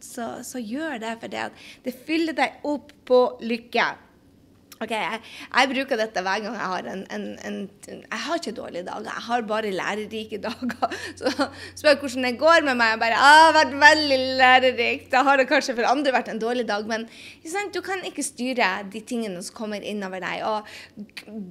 så, 0.04 0.32
så, 0.46 0.62
gjør 0.62 1.00
det. 1.04 1.16
For 1.22 1.32
det, 1.32 1.50
det 1.86 1.96
fyller 2.08 2.38
deg 2.38 2.66
opp 2.68 2.94
på 3.10 3.24
lykke. 3.42 3.88
Ok, 4.80 4.94
jeg, 4.96 5.20
jeg, 5.52 5.68
bruker 5.74 6.00
dette 6.00 6.22
hver 6.24 6.40
gang 6.40 6.54
jeg 6.56 6.68
har 6.72 6.86
en, 6.88 7.02
en, 7.12 7.24
en, 7.44 7.58
Jeg 7.90 8.20
har 8.26 8.38
ikke 8.40 8.54
dårlige 8.56 8.86
dager, 8.88 9.10
jeg 9.10 9.24
har 9.26 9.42
bare 9.50 9.72
lærerike 9.76 10.38
dager. 10.46 10.94
Så 11.20 11.32
spør 11.76 11.90
jeg 11.90 12.00
hvordan 12.00 12.28
det 12.30 12.32
går 12.40 12.64
med 12.64 12.78
meg. 12.80 12.94
Jeg 12.94 13.02
bare, 13.02 13.18
ah, 13.20 13.34
'Jeg 13.40 13.48
har 13.50 13.58
vært 13.58 13.74
veldig 13.82 14.20
lærerikt.' 14.40 15.10
Da 15.12 15.24
har 15.28 15.38
det 15.38 15.50
kanskje 15.50 15.76
for 15.76 15.90
andre 15.90 16.14
vært 16.16 16.32
en 16.32 16.40
dårlig 16.40 16.64
dag. 16.68 16.88
Men 16.88 17.08
du 17.74 17.82
kan 17.82 18.00
ikke 18.08 18.24
styre 18.24 18.70
de 18.94 19.02
tingene 19.02 19.44
som 19.44 19.56
kommer 19.56 19.84
innover 19.84 20.24
deg. 20.24 20.46
Og 20.48 20.64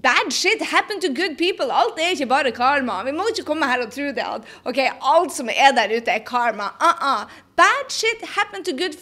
bad 0.03 0.33
shit 0.33 0.65
happen 0.73 1.01
to 1.01 1.13
good 1.13 1.37
people. 1.37 1.69
Alt 1.69 2.01
er 2.01 2.17
ikke 2.17 2.31
bare 2.33 2.53
karma. 2.53 3.03
Vi 3.05 3.13
må 3.13 3.29
ikke 3.29 3.45
komme 3.45 3.69
her 3.69 3.85
og 3.85 3.93
tro 3.93 4.09
det 4.09 4.25
at 4.25 4.49
ok, 4.65 4.81
alt 4.89 5.37
som 5.37 5.53
er 5.53 5.77
der 5.77 5.93
ute, 5.99 6.11
er 6.11 6.25
karma. 6.25 6.73
Uh 6.81 6.97
-uh. 7.11 7.45
Bad 7.59 7.91
shit 7.91 8.23
happen 8.37 8.63
to 8.63 8.73
good 8.73 8.95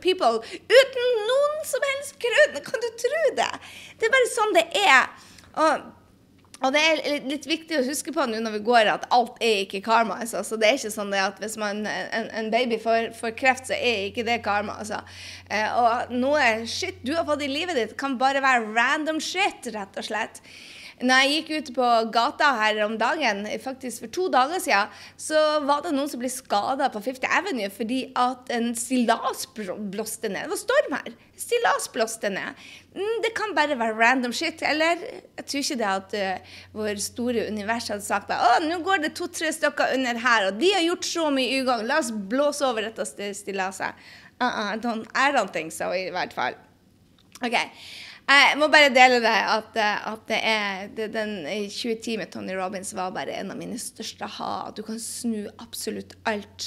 people 0.00 0.40
uten 0.40 1.08
noen 1.28 1.62
som 1.68 1.86
helst 1.90 2.18
grunn. 2.22 2.58
Kan 2.64 2.84
du 2.84 2.88
tro 3.04 3.22
det? 3.36 3.52
Det 4.00 4.08
er 4.08 4.14
bare 4.14 4.30
sånn 4.32 4.54
det 4.56 4.64
er. 4.80 5.10
Og, 5.58 5.88
og 6.62 6.72
det 6.74 6.84
er 6.84 7.26
litt 7.28 7.44
viktig 7.50 7.76
å 7.78 7.84
huske 7.86 8.14
på 8.14 8.24
nå 8.30 8.40
når 8.40 8.56
vi 8.56 8.62
går, 8.70 8.88
at 8.94 9.04
alt 9.14 9.36
er 9.44 9.64
ikke 9.66 9.82
karma. 9.84 10.16
Altså. 10.24 10.40
Så 10.46 10.56
det 10.56 10.70
er 10.70 10.80
ikke 10.80 10.94
sånn 10.94 11.12
at 11.20 11.42
hvis 11.42 11.58
man, 11.60 11.84
en, 11.84 12.32
en 12.40 12.50
baby 12.54 12.80
får, 12.82 13.12
får, 13.18 13.36
kreft, 13.38 13.68
så 13.68 13.76
er 13.76 14.08
ikke 14.08 14.24
det 14.26 14.40
karma. 14.46 14.78
Altså. 14.80 15.02
Eh, 15.50 15.68
og 15.76 16.16
noe 16.16 16.48
shit 16.70 17.04
du 17.04 17.12
har 17.18 17.28
fått 17.28 17.44
i 17.44 17.52
livet 17.52 17.76
ditt, 17.76 17.94
kan 18.00 18.16
bare 18.20 18.42
være 18.44 18.72
random 18.72 19.20
shit, 19.20 19.68
rett 19.76 20.00
og 20.00 20.08
slett. 20.08 20.40
Når 20.98 21.22
jeg 21.22 21.30
gikk 21.34 21.50
ut 21.50 21.70
på 21.76 21.88
gata 22.14 22.50
her 22.58 22.80
om 22.84 22.96
dagen, 22.98 23.44
faktisk 23.62 24.02
for 24.04 24.12
to 24.14 24.26
dager 24.34 24.62
siden, 24.62 24.90
så 25.20 25.38
var 25.66 25.84
det 25.84 25.92
noen 25.94 26.10
som 26.10 26.20
ble 26.22 26.30
skada 26.32 26.88
på 26.90 27.02
Fifty 27.04 27.28
Avenue 27.30 27.70
fordi 27.70 28.00
at 28.18 28.50
en 28.54 28.72
stillas 28.78 29.46
blåste 29.54 30.30
ned. 30.32 30.48
Det 30.48 30.54
var 30.54 30.60
storm 30.62 30.96
her. 30.98 31.16
Stillas 31.38 31.86
blåste 31.94 32.32
ned. 32.34 32.58
Mm, 32.96 33.20
det 33.22 33.30
kan 33.38 33.54
bare 33.54 33.78
være 33.78 33.94
random 33.94 34.34
shit. 34.34 34.62
Eller 34.66 34.98
jeg 35.38 35.46
tror 35.46 35.62
ikke 35.62 35.78
det 35.78 35.88
at 35.92 36.16
uh, 36.18 36.56
vår 36.80 37.02
store 37.02 37.46
univers 37.46 37.90
hadde 37.92 38.06
sagt 38.06 38.32
at 38.34 38.66
nå 38.66 38.80
går 38.86 39.04
det 39.04 39.14
to-tre 39.18 39.52
stykker 39.54 39.94
under 39.94 40.18
her, 40.18 40.48
og 40.48 40.58
de 40.58 40.72
har 40.74 40.86
gjort 40.88 41.06
så 41.06 41.28
mye 41.34 41.62
ugagn, 41.62 41.86
la 41.86 42.00
oss 42.02 42.10
blåse 42.10 42.66
over 42.66 42.88
dette 42.88 43.06
stillaset. 43.38 43.94
Uh 44.38 44.46
-uh, 44.46 44.74
I, 44.74 45.32
don't, 45.32 45.52
think 45.52 45.72
so, 45.72 45.92
i 45.92 46.10
hvert 46.10 46.32
fall. 46.32 46.54
OK. 47.42 47.56
Jeg 48.28 48.58
må 48.60 48.66
bare 48.68 48.90
dele 48.92 49.22
det 49.24 49.30
at, 49.32 49.76
at 49.80 50.24
det 50.28 50.38
er 50.44 50.90
det, 50.92 51.06
den 51.14 51.30
2010 51.72 52.18
med 52.20 52.28
Tony 52.34 52.52
Robins 52.58 52.92
var 52.96 53.14
bare 53.16 53.38
en 53.40 53.54
av 53.54 53.56
mine 53.56 53.78
største 53.80 54.28
ha. 54.36 54.52
Du 54.76 54.82
kan 54.84 55.00
snu 55.00 55.46
absolutt 55.64 56.12
alt 56.28 56.66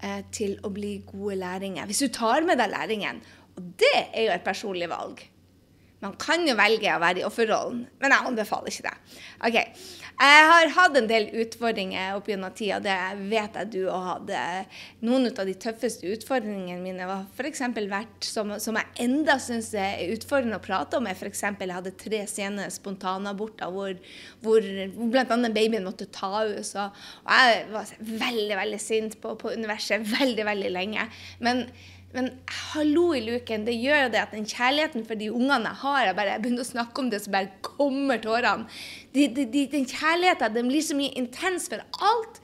eh, 0.00 0.22
til 0.32 0.56
å 0.64 0.72
bli 0.72 0.96
gode 1.04 1.36
læringer. 1.42 1.84
Hvis 1.90 2.00
du 2.06 2.08
tar 2.08 2.48
med 2.48 2.56
deg 2.62 2.72
læringen. 2.72 3.20
Og 3.54 3.68
det 3.78 3.94
er 4.00 4.30
jo 4.30 4.32
et 4.32 4.46
personlig 4.48 4.88
valg. 4.90 5.20
Man 6.04 6.16
kan 6.20 6.42
jo 6.48 6.56
velge 6.56 6.90
å 6.92 7.00
være 7.00 7.20
i 7.22 7.24
offerrollen, 7.24 7.84
men 8.00 8.12
jeg 8.12 8.28
anbefaler 8.28 8.72
ikke 8.72 8.88
det. 8.88 9.20
Ok, 9.48 9.56
Jeg 10.14 10.42
har 10.46 10.68
hatt 10.76 10.96
en 10.98 11.08
del 11.10 11.26
utfordringer 11.42 12.14
opp 12.14 12.28
gjennom 12.30 12.52
tida, 12.54 12.76
det 12.82 12.94
vet 13.32 13.56
jeg 13.58 13.70
du 13.72 13.80
òg 13.88 14.04
hadde. 14.06 14.42
Noen 15.02 15.26
av 15.32 15.48
de 15.48 15.54
tøffeste 15.58 16.06
utfordringene 16.14 16.78
mine 16.82 17.08
har 17.08 17.24
f.eks. 17.34 17.64
vært, 17.90 18.28
som, 18.28 18.52
som, 18.62 18.78
jeg 18.78 19.08
enda 19.08 19.36
syns 19.42 19.72
er 19.74 20.04
utfordrende 20.14 20.60
å 20.60 20.64
prate 20.64 21.00
om, 21.00 21.08
jeg 21.10 21.72
hadde 21.74 21.94
tre 21.98 22.22
sene 22.30 22.68
spontanaborter 22.70 23.74
hvor, 23.74 23.98
hvor 24.44 24.62
bl.a. 24.62 25.40
babyen 25.50 25.88
måtte 25.88 26.06
ta. 26.14 26.30
Og, 26.44 26.62
og 26.62 27.34
jeg 27.34 27.66
var 27.74 27.92
veldig, 27.98 28.54
veldig 28.62 28.80
sint 28.82 29.18
på, 29.20 29.34
på 29.40 29.52
universet 29.58 30.06
veldig, 30.14 30.46
veldig 30.46 30.72
lenge. 30.78 31.08
Men 31.42 31.66
men 32.14 32.30
hallo 32.70 33.08
i 33.16 33.22
luken, 33.24 33.64
det 33.66 33.74
gjør 33.74 34.08
det 34.12 34.20
at 34.20 34.34
den 34.36 34.46
kjærligheten 34.46 35.02
for 35.08 35.18
de 35.18 35.32
ungene 35.34 35.72
jeg 35.72 35.80
har 35.82 36.04
Jeg 36.06 36.16
bare 36.18 36.36
jeg 36.36 36.44
begynner 36.44 36.62
å 36.62 36.68
snakke 36.68 37.02
om 37.02 37.10
det, 37.10 37.20
så 37.24 37.32
bare 37.34 37.50
kommer 37.66 38.22
tårene. 38.22 38.68
De, 39.16 39.26
de, 39.34 39.46
de, 39.50 39.66
den 39.72 39.88
kjærligheten 39.90 40.54
den 40.54 40.70
blir 40.70 40.84
så 40.86 40.96
mye 40.98 41.14
intens, 41.18 41.66
for 41.72 41.82
alt, 42.06 42.40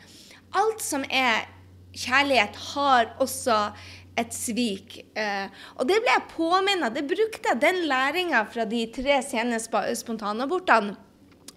alt 0.59 0.83
som 0.83 1.07
er 1.07 1.47
kjærlighet, 1.95 2.59
har 2.75 3.15
også 3.23 3.61
et 4.19 4.35
svik. 4.35 4.99
Eh, 5.19 5.47
og 5.79 5.87
det 5.89 6.01
ble 6.03 6.17
jeg 6.17 6.31
påminnet. 6.35 6.97
Det 6.97 7.07
brukte 7.09 7.53
jeg 7.53 7.63
den 7.63 7.85
læringa 7.91 8.43
fra 8.51 8.67
de 8.69 8.83
tre 8.95 9.21
sene 9.25 9.63
spontanabortene 9.63 10.99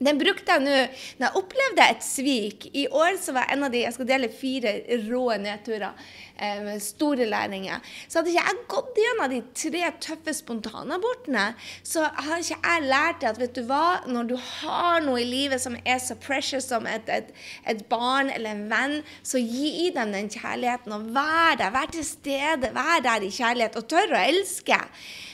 den 0.06 0.20
brukte 0.22 0.58
jeg 0.58 0.64
nå 0.64 0.76
når 1.20 1.26
jeg 1.28 1.40
opplevde 1.40 1.88
et 1.88 2.06
svik. 2.06 2.68
I 2.74 2.88
år 2.92 3.18
så 3.22 3.36
var 3.36 3.48
jeg 3.48 3.58
en 3.58 3.68
av 3.68 3.74
de 3.74 3.84
Jeg 3.84 3.96
skal 3.96 4.10
dele 4.10 4.30
fire 4.32 4.74
rå 5.08 5.24
nedturer 5.42 6.06
eh, 6.38 6.80
store 6.84 7.26
læringer. 7.30 7.82
Så 8.08 8.20
hadde 8.20 8.34
ikke 8.34 8.46
jeg 8.48 8.66
gått 8.74 9.02
gjennom 9.04 9.34
de 9.34 9.42
tre 9.64 9.84
tøffe 10.04 10.36
spontanabortene, 10.38 11.46
så 11.86 12.06
hadde 12.08 12.42
ikke 12.44 12.60
jeg 12.64 12.88
lært 12.90 13.28
at 13.28 13.42
vet 13.42 13.56
du 13.56 13.64
hva, 13.70 14.04
når 14.08 14.32
du 14.32 14.36
har 14.38 15.04
noe 15.06 15.22
i 15.22 15.28
livet 15.28 15.62
som 15.64 15.78
er 15.84 16.00
så 16.04 16.18
precious 16.20 16.70
som 16.72 16.88
et, 16.90 17.10
et, 17.10 17.34
et 17.70 17.84
barn 17.92 18.32
eller 18.34 18.56
en 18.56 18.66
venn, 18.72 18.98
så 19.24 19.42
gi 19.42 19.92
dem 19.96 20.14
den 20.16 20.32
kjærligheten. 20.34 20.96
Og 20.96 21.12
vær 21.16 21.60
der, 21.60 21.74
vær 21.76 21.92
til 21.94 22.08
stede, 22.08 22.74
vær 22.76 23.04
der 23.04 23.26
i 23.26 23.34
kjærlighet, 23.34 23.78
og 23.80 23.88
tør 23.92 24.18
å 24.18 24.24
elske. 24.24 24.80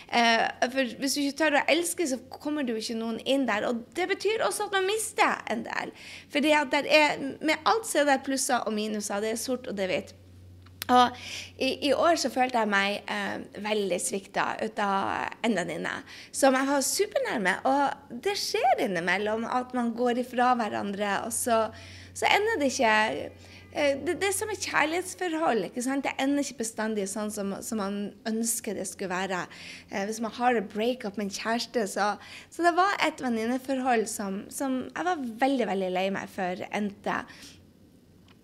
Eh, 0.10 0.46
for 0.74 0.94
hvis 1.02 1.16
du 1.16 1.22
ikke 1.22 1.38
tør 1.44 1.60
å 1.60 1.66
elske, 1.70 2.08
så 2.10 2.18
kommer 2.34 2.66
du 2.66 2.74
ikke 2.76 2.98
noen 2.98 3.20
inn 3.30 3.46
der. 3.50 3.68
Og 3.70 3.84
det 3.98 4.10
betyr 4.10 4.46
også 4.46 4.70
at 4.70 4.78
man 4.80 4.88
mister 4.90 5.44
en 5.52 5.66
del. 5.68 5.94
For 6.34 6.42
med 6.42 7.70
alt 7.70 7.90
så 7.90 8.02
er 8.02 8.10
det 8.10 8.24
plusser 8.26 8.66
og 8.66 8.74
minuser. 8.74 9.22
Det 9.22 9.36
er 9.36 9.42
sort, 9.42 9.70
og 9.70 9.78
det 9.78 9.86
er 9.86 9.94
hvitt. 9.94 10.16
Og 10.90 11.20
i, 11.62 11.70
i, 11.86 11.92
år 11.94 12.18
så 12.18 12.32
følte 12.34 12.64
jeg 12.64 12.72
meg 12.72 13.12
eh, 13.14 13.62
veldig 13.62 14.00
svikta 14.02 14.46
ut 14.58 14.80
av 14.82 15.36
en 15.46 15.58
venninne 15.60 15.92
som 16.32 16.58
jeg 16.58 16.70
var 16.72 16.86
supernærme. 16.86 17.54
Og 17.70 18.18
det 18.26 18.34
skjer 18.42 18.86
innimellom 18.88 19.46
at 19.46 19.76
man 19.78 19.94
går 19.98 20.24
ifra 20.24 20.56
hverandre, 20.58 21.20
og 21.28 21.36
så, 21.36 21.68
så 22.18 22.30
ender 22.34 22.62
det 22.64 22.72
ikke 22.74 22.96
det, 24.02 24.16
det 24.18 24.30
er 24.30 24.34
som 24.34 24.50
et 24.50 24.66
kjærlighetsforhold. 24.66 25.68
ikke 25.68 25.84
sant? 25.86 26.06
Det 26.08 26.16
ender 26.22 26.46
ikke 26.46 26.64
bestandig 26.64 27.06
sånn 27.12 27.30
som, 27.34 27.54
som 27.66 27.82
man 27.82 28.00
ønsker 28.30 28.78
det 28.78 28.88
skulle 28.90 29.12
være. 29.14 29.44
Eh, 29.92 30.08
hvis 30.10 30.22
man 30.26 30.34
har 30.40 30.58
et 30.58 30.72
breakup 30.74 31.20
med 31.20 31.30
en 31.30 31.38
kjæreste, 31.38 31.86
så, 31.92 32.10
så 32.50 32.66
det 32.66 32.74
var 32.80 32.98
et 33.06 33.22
venninneforhold 33.22 34.08
som, 34.10 34.44
som, 34.54 34.82
jeg 34.90 35.10
var 35.12 35.24
veldig 35.46 35.70
veldig 35.70 35.94
lei 35.94 36.10
meg 36.16 36.34
for 36.34 36.66
endte. 36.74 37.22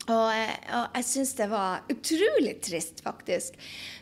Og, 0.06 0.30
og, 0.30 0.84
jeg 1.00 1.06
syns 1.08 1.32
det 1.34 1.48
var 1.50 1.86
utrolig 1.90 2.60
trist, 2.62 3.00
faktisk. 3.02 3.56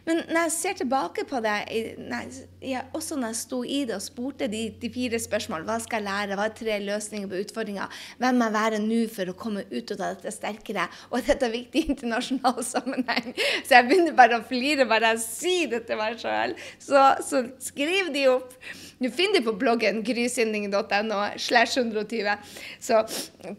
Men 0.04 0.20
når 0.28 0.50
jeg 0.50 0.52
ser 0.52 0.74
tilbake 0.82 1.24
på 1.30 1.40
det, 1.44 1.54
jeg, 1.72 2.82
også 2.92 3.16
når 3.16 3.32
jeg 3.32 3.40
sto 3.40 3.62
i 3.64 3.78
det 3.88 3.96
og 3.96 4.04
spurte 4.04 4.50
de, 4.52 4.66
de, 4.82 4.90
fire 4.92 5.20
spørsmål 5.20 5.64
Hva 5.64 5.78
skal 5.80 6.04
jeg 6.04 6.10
lære? 6.10 6.36
Hva 6.36 6.50
er 6.50 6.58
tre 6.58 6.80
løsninger 6.84 7.32
på 7.32 7.40
utfordringer? 7.46 8.04
Hvem 8.20 8.36
må 8.36 8.50
jeg 8.50 8.56
være 8.58 8.82
nå 8.84 9.00
for 9.16 9.32
å 9.32 9.38
komme 9.46 9.64
ut 9.72 9.96
av 9.96 10.04
dette 10.04 10.36
sterkere? 10.36 10.90
Og 11.12 11.24
dette 11.24 11.48
er 11.48 11.56
viktig 11.56 11.86
i 11.86 11.94
internasjonal 11.96 12.60
sammenheng. 12.74 13.32
Så 13.64 13.80
jeg 13.80 13.88
begynner 13.88 14.20
bare 14.20 14.42
å 14.42 14.48
flire 14.50 14.90
bare 14.90 15.16
jeg 15.16 15.24
sier 15.24 15.74
det 15.78 15.86
til 15.88 16.04
meg 16.04 16.20
sjøl. 16.20 16.58
Så, 16.84 17.08
så, 17.24 17.46
skriv 17.64 18.12
de 18.12 18.28
opp. 18.34 18.52
Du 19.00 19.08
finner 19.08 19.40
de 19.40 19.48
på 19.48 19.56
bloggen 19.60 20.04
grysynding.no 20.04 21.24
slash 21.40 21.80
120. 21.80 22.56
Så 22.84 23.06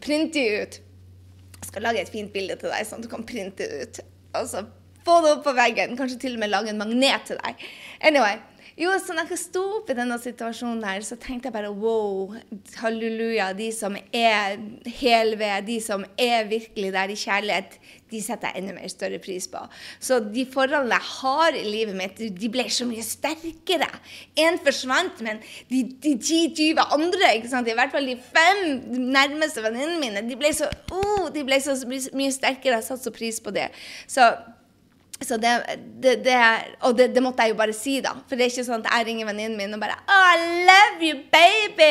print 0.05 0.37
de 0.37 0.49
ut 0.61 0.83
skal 1.63 1.85
lage 1.85 2.01
et 2.01 2.11
fint 2.11 2.33
bilde 2.33 2.57
til 2.59 2.71
deg, 2.73 2.87
sånn 2.87 3.03
at 3.03 3.07
du 3.07 3.11
kan 3.11 3.23
printe 3.27 3.67
det 3.69 3.85
ut. 3.85 4.01
Og 4.35 4.49
så 4.51 4.65
få 5.05 5.21
det 5.23 5.31
opp 5.35 5.45
på 5.45 5.55
veggen. 5.55 5.95
Kanskje 5.99 6.19
til 6.25 6.35
og 6.35 6.43
med 6.43 6.51
lage 6.51 6.73
en 6.73 6.81
magnet 6.81 7.29
til 7.29 7.39
deg. 7.41 7.65
Anyway. 8.01 8.41
Jo, 8.75 8.91
så 8.99 9.13
når 9.15 9.29
jeg 9.31 9.39
sto 9.39 9.61
opp 9.77 9.87
i 9.87 9.95
denne 9.95 10.17
situasjonen 10.19 10.81
her, 10.83 11.03
så 11.07 11.15
tenkte 11.15 11.47
jeg 11.47 11.55
bare 11.55 11.69
wow, 11.71 12.33
halleluja. 12.81 13.53
De 13.55 13.69
som 13.71 13.93
er 13.95 14.57
hel 14.97 15.37
ved, 15.39 15.63
de 15.69 15.77
som 15.79 16.03
er 16.19 16.49
virkelig 16.49 16.89
der 16.91 17.13
i 17.13 17.15
kjærlighet, 17.15 17.77
de 18.11 18.19
setter 18.19 18.51
jeg 18.51 18.59
enda 18.59 18.73
mer 18.75 18.91
større 18.91 19.19
pris 19.23 19.47
på. 19.47 19.61
Så 20.03 20.17
de 20.19 20.43
forholdene 20.51 20.99
jeg 20.99 21.07
har 21.07 21.55
i 21.55 21.63
livet 21.63 21.95
mitt, 21.95 22.19
de 22.19 22.49
ble 22.51 22.65
så 22.67 22.83
mye 22.89 23.05
sterkere. 23.07 23.87
Én 24.43 24.59
forsvant, 24.67 25.23
men 25.23 25.39
de, 25.71 25.79
de 26.03 26.17
10-20 26.19 26.83
andre, 26.99 27.31
ikke 27.39 27.53
sant? 27.53 27.71
i 27.71 27.77
hvert 27.79 27.95
fall 27.95 28.11
de 28.11 28.17
fem 28.19 28.61
nærmeste 29.15 29.63
venninnene 29.63 30.03
mine, 30.03 30.25
de 30.27 30.35
ble 30.39 30.51
så, 30.55 30.67
oh, 30.91 31.31
de 31.31 31.47
ble 31.47 31.63
så 31.63 31.79
mye 31.87 32.35
sterkere. 32.35 32.81
Jeg 32.81 32.89
satte 32.91 33.07
så 33.07 33.15
pris 33.15 33.39
på 33.39 33.55
det. 33.55 33.69
Så 34.03 34.33
så 35.21 35.37
det, 35.37 35.79
det, 36.03 36.15
det, 36.25 36.37
og 36.83 36.97
det, 36.97 37.07
det, 37.15 37.21
måtte 37.23 37.45
jeg 37.45 37.53
jo 37.53 37.57
bare 37.57 37.73
si, 37.73 37.93
da. 38.03 38.11
For 38.27 38.35
det 38.35 38.45
er 38.45 38.51
ikke 38.51 38.65
sånn 38.67 38.83
at 38.83 38.91
jeg 38.91 39.07
ringer 39.07 39.29
venninnen 39.29 39.55
min 39.55 39.77
og 39.77 39.79
bare 39.79 39.95
oh, 40.11 40.31
I 40.35 40.65
love 40.67 41.07
you, 41.07 41.21
baby! 41.31 41.87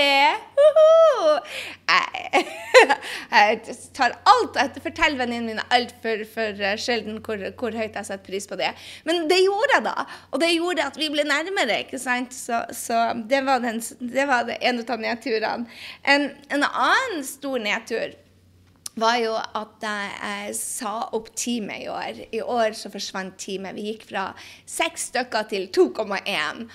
Jeg, 1.88 2.42
jeg, 3.32 3.76
tar 3.96 4.14
alt 4.28 4.58
Jeg 4.60 4.82
forteller 4.84 5.18
venninnene 5.22 5.54
mine 5.54 5.64
altfor 5.72 6.24
for 6.34 6.60
sjelden 6.80 7.18
hvor, 7.24 7.40
hvor, 7.56 7.76
høyt 7.76 7.96
jeg 7.96 8.08
setter 8.10 8.24
pris 8.26 8.48
på 8.50 8.58
det. 8.60 8.74
Men 9.08 9.24
det 9.30 9.40
gjorde 9.40 9.78
jeg, 9.78 9.86
da. 9.88 10.04
Og 10.30 10.42
det 10.42 10.52
gjorde 10.52 10.88
at 10.90 11.00
vi 11.00 11.08
ble 11.14 11.24
nærmere. 11.28 11.80
ikke 11.86 12.00
sant? 12.02 12.36
Så, 12.36 12.60
så 12.76 13.06
det 13.24 13.40
var, 13.48 13.64
den, 13.64 13.80
det 14.04 14.28
var 14.28 14.52
en 14.60 14.84
av 14.84 15.00
nedturene. 15.08 15.80
En, 16.04 16.28
en 16.52 16.68
annen 16.68 17.24
stor 17.24 17.56
nedtur 17.62 18.12
var 19.00 19.16
jo 19.18 19.34
at 19.36 19.86
jeg 19.86 20.56
sa 20.58 20.96
opp 21.16 21.32
teamet 21.36 21.84
i 21.84 21.88
år. 21.90 22.20
I 22.32 22.42
år 22.42 22.76
så 22.78 22.92
forsvant 22.92 23.38
teamet. 23.40 23.74
Vi 23.76 23.88
gikk 23.90 24.08
fra 24.10 24.28
seks 24.66 25.10
stykker 25.10 25.48
til 25.50 25.70
2,1. 25.74 26.68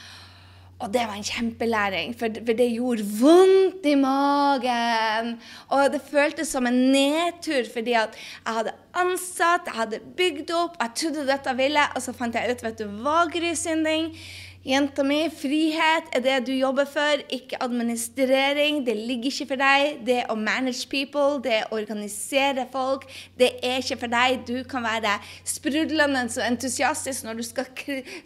Og 0.80 0.88
det 0.94 1.02
var 1.04 1.18
en 1.20 1.26
kjempelæring, 1.28 2.14
for, 2.16 2.32
det 2.32 2.70
gjorde 2.72 3.04
vondt 3.20 3.84
i 3.84 3.96
magen. 4.00 5.34
Og 5.76 5.90
det 5.92 6.00
føltes 6.08 6.54
som 6.56 6.68
en 6.70 6.78
nedtur, 6.94 7.68
fordi 7.74 7.98
at 8.00 8.16
jeg 8.16 8.54
hadde 8.62 8.76
ansatt, 8.96 9.68
jeg 9.68 9.76
hadde 9.76 10.00
bygd 10.16 10.54
opp, 10.56 10.78
jeg 10.80 10.96
trodde 11.02 11.28
dette 11.28 11.56
ville, 11.60 11.84
og 11.96 12.06
så 12.06 12.16
fant 12.16 12.36
jeg 12.36 12.56
ut 12.56 12.64
vet 12.64 12.80
du, 12.80 12.88
hva, 13.04 13.26
Grysynding? 13.34 14.14
Jenta 14.60 15.06
mi, 15.08 15.22
frihet 15.32 16.10
er 16.12 16.20
det 16.20 16.34
du 16.50 16.51
jobber 16.51 16.84
for, 16.84 17.22
ikke 17.32 17.56
administrering. 17.63 18.82
Det 18.84 18.92
ligger 18.98 19.32
ikke 19.32 19.46
for 19.54 19.62
deg. 19.62 20.01
Det 20.04 20.18
å 20.28 20.36
manage 20.36 20.84
people, 20.92 21.38
det 21.46 21.62
å 21.70 21.78
organisere 21.78 22.66
folk, 22.68 23.06
det 23.39 23.54
er 23.63 23.80
ikke 23.80 24.01
for 24.01 24.12
deg. 24.12 24.42
Du 24.50 24.58
kan 24.68 24.84
være 24.84 25.13
sprudlende 25.48 26.25
og 26.28 26.44
entusiastisk 26.44 27.24
når 27.24 27.39
du 27.39 27.46
skal 27.48 27.70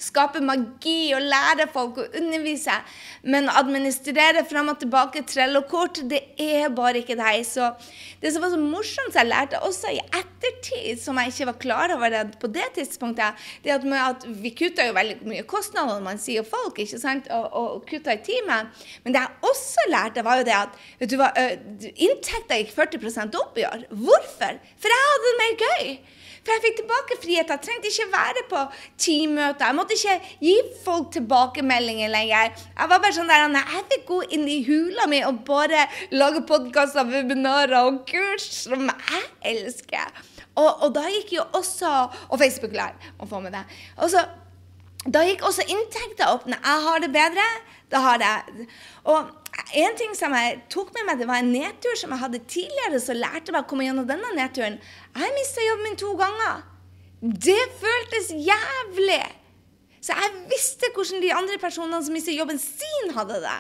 skape 0.02 0.42
magi 0.42 1.14
og 1.14 1.22
lære 1.22 1.68
folk 1.76 2.02
å 2.02 2.08
undervise. 2.18 2.80
Men 3.30 3.52
å 3.52 3.60
administrere 3.62 4.42
fram 4.50 4.74
og 4.74 4.82
tilbake 4.82 5.22
trellokort, 5.30 6.02
det 6.10 6.24
er 6.42 6.74
bare 6.74 7.04
ikke 7.04 7.20
deg. 7.22 7.46
Så 7.46 7.70
det 8.26 8.34
som 8.34 8.42
var 8.42 8.56
så 8.56 8.58
morsomt, 8.58 9.14
jeg 9.14 9.30
lærte 9.30 9.62
også 9.70 9.94
i 9.94 10.02
ettertid, 10.02 10.98
som 10.98 11.22
jeg 11.22 11.36
ikke 11.36 11.52
var 11.52 11.62
klar 11.62 11.94
over 12.00 12.18
det 12.18 12.26
på 12.42 12.50
det 12.50 12.72
tidspunktet, 12.82 13.38
det 13.62 13.78
at, 13.78 13.86
at 14.02 14.28
vi 14.42 14.56
kutta 14.58 14.90
jo 14.90 14.98
veldig 14.98 15.22
mye 15.30 15.46
kostnader. 15.46 16.02
man 16.02 16.23
sier 16.24 16.48
folk 16.48 16.80
ikke 16.82 17.00
sant, 17.02 17.30
og, 17.34 17.46
og 17.60 17.86
kutta 17.90 18.16
i 18.16 18.24
timen. 18.26 18.72
Men 19.04 19.16
det 19.16 19.24
jeg 19.24 19.52
også 19.52 19.88
lærte, 19.92 20.26
var 20.26 20.42
jo 20.42 20.48
det 20.48 20.58
at 20.58 20.82
vet 21.00 21.14
du 21.14 21.20
hva, 21.20 21.30
inntekta 21.94 22.60
gikk 22.60 22.76
40% 22.76 23.40
opp 23.40 23.60
i 23.60 23.68
år. 23.70 23.88
Hvorfor? 23.92 24.60
For 24.82 24.96
jeg 24.96 25.08
hadde 25.08 25.30
det 25.30 25.40
mer 25.44 25.58
gøy. 25.64 25.96
For 26.44 26.52
jeg 26.52 26.64
fikk 26.66 26.80
tilbake 26.82 27.18
frihet. 27.24 27.52
Jeg 27.54 27.64
trengte 27.64 27.90
ikke 27.90 28.10
være 28.12 28.44
på 28.52 28.62
teammøter. 29.00 29.66
Jeg 29.70 29.78
måtte 29.78 29.96
ikke 29.96 30.16
gi 30.44 30.56
folk 30.84 31.14
tilbakemeldinger 31.16 32.12
lenger. 32.12 32.52
Jeg 32.68 32.92
var 32.92 33.00
bare 33.00 33.16
sånn 33.16 33.32
der, 33.32 33.46
jeg 33.56 33.88
fikk 33.94 34.06
gå 34.10 34.20
inn 34.36 34.44
i 34.52 34.60
hula 34.68 35.08
mi 35.12 35.24
og 35.24 35.40
bare 35.48 35.86
lage 36.12 36.44
podkaster, 36.50 37.08
webinarer 37.08 37.80
og 37.88 38.04
kurs 38.10 38.50
som 38.66 38.90
jeg 38.92 39.24
elsker. 39.54 40.24
Og, 40.60 40.70
og 40.86 40.90
da 40.94 41.08
gikk 41.10 41.32
jo 41.34 41.44
også 41.58 41.90
Og 42.30 42.38
Facebook 42.38 42.76
Live, 42.78 43.14
må 43.18 43.26
få 43.26 43.40
med 43.42 43.56
det. 43.56 43.64
Og 43.98 44.12
så 44.12 44.22
da 45.06 45.24
gikk 45.28 45.44
også 45.44 45.66
inntekta 45.68 46.30
opp. 46.32 46.46
Når 46.48 46.60
jeg 46.64 46.84
har 46.88 47.02
det 47.04 47.10
bedre, 47.14 47.48
da 47.92 48.04
har 48.04 48.24
jeg 48.24 48.68
Og 49.04 49.32
en 49.78 49.98
ting 50.00 50.16
som 50.18 50.34
jeg 50.34 50.62
tok 50.72 50.94
med 50.96 51.06
meg, 51.08 51.20
det 51.20 51.28
var 51.30 51.42
en 51.44 51.52
nedtur 51.54 51.98
som 52.00 52.14
jeg 52.14 52.24
hadde 52.24 52.40
tidligere, 52.50 53.02
så 53.02 53.14
lærte 53.14 53.52
jeg 53.52 53.56
meg 53.56 53.66
å 53.66 53.70
komme 53.70 53.86
gjennom 53.86 54.08
denne 54.10 54.32
nedturen. 54.38 54.80
Jeg 55.14 55.36
mista 55.36 55.66
jobben 55.66 55.90
min 55.90 56.00
to 56.00 56.14
ganger. 56.18 56.64
Det 57.22 57.62
føltes 57.80 58.32
jævlig. 58.34 59.22
Så 60.04 60.16
jeg 60.18 60.34
visste 60.52 60.90
hvordan 60.96 61.22
de 61.24 61.32
andre 61.36 61.60
personene 61.62 62.02
som 62.04 62.16
mistet 62.16 62.36
jobben 62.36 62.60
sin, 62.60 63.14
hadde 63.16 63.40
det. 63.44 63.60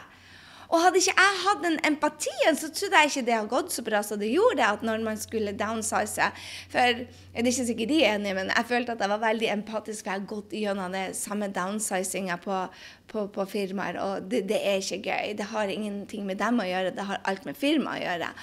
Og 0.73 0.81
hadde 0.81 0.97
ikke 0.97 1.13
jeg 1.13 1.41
hatt 1.43 1.59
den 1.61 1.75
empatien, 1.85 2.55
så 2.57 2.71
trodde 2.73 3.01
jeg 3.03 3.11
ikke 3.11 3.25
det 3.27 3.35
hadde 3.35 3.51
gått 3.51 3.75
så 3.75 3.83
bra 3.85 3.99
som 4.05 4.17
det 4.17 4.31
gjorde. 4.31 4.65
at 4.65 4.81
når 4.81 5.03
man 5.05 5.17
skulle 5.21 5.53
downsize, 5.53 6.31
For 6.69 6.79
det 6.79 7.07
er 7.35 7.45
ikke 7.45 7.65
sikkert 7.67 7.89
de 7.89 8.03
er 8.03 8.15
enige, 8.15 8.33
men 8.33 8.49
jeg 8.49 8.65
følte 8.65 8.91
at 8.91 8.99
jeg 8.99 9.09
var 9.09 9.21
veldig 9.21 9.51
empatisk, 9.53 10.03
for 10.03 10.11
jeg 10.11 10.19
har 10.19 10.27
gått 10.27 10.49
gjennom 10.57 10.91
det 10.91 11.15
samme 11.15 11.47
downsizinga 11.53 12.37
på, 12.41 12.65
på, 13.07 13.27
på, 13.27 13.45
firmaer. 13.45 14.01
Og 14.01 14.31
det, 14.31 14.47
det 14.49 14.59
er 14.65 14.81
ikke 14.81 15.03
gøy. 15.11 15.37
Det 15.37 15.45
har 15.53 15.69
ingenting 15.69 16.25
med 16.25 16.41
dem 16.41 16.59
å 16.59 16.65
gjøre, 16.65 16.95
det 16.97 17.05
har 17.05 17.21
alt 17.23 17.45
med 17.45 17.57
firmaet 17.57 18.01
å 18.01 18.05
gjøre. 18.07 18.33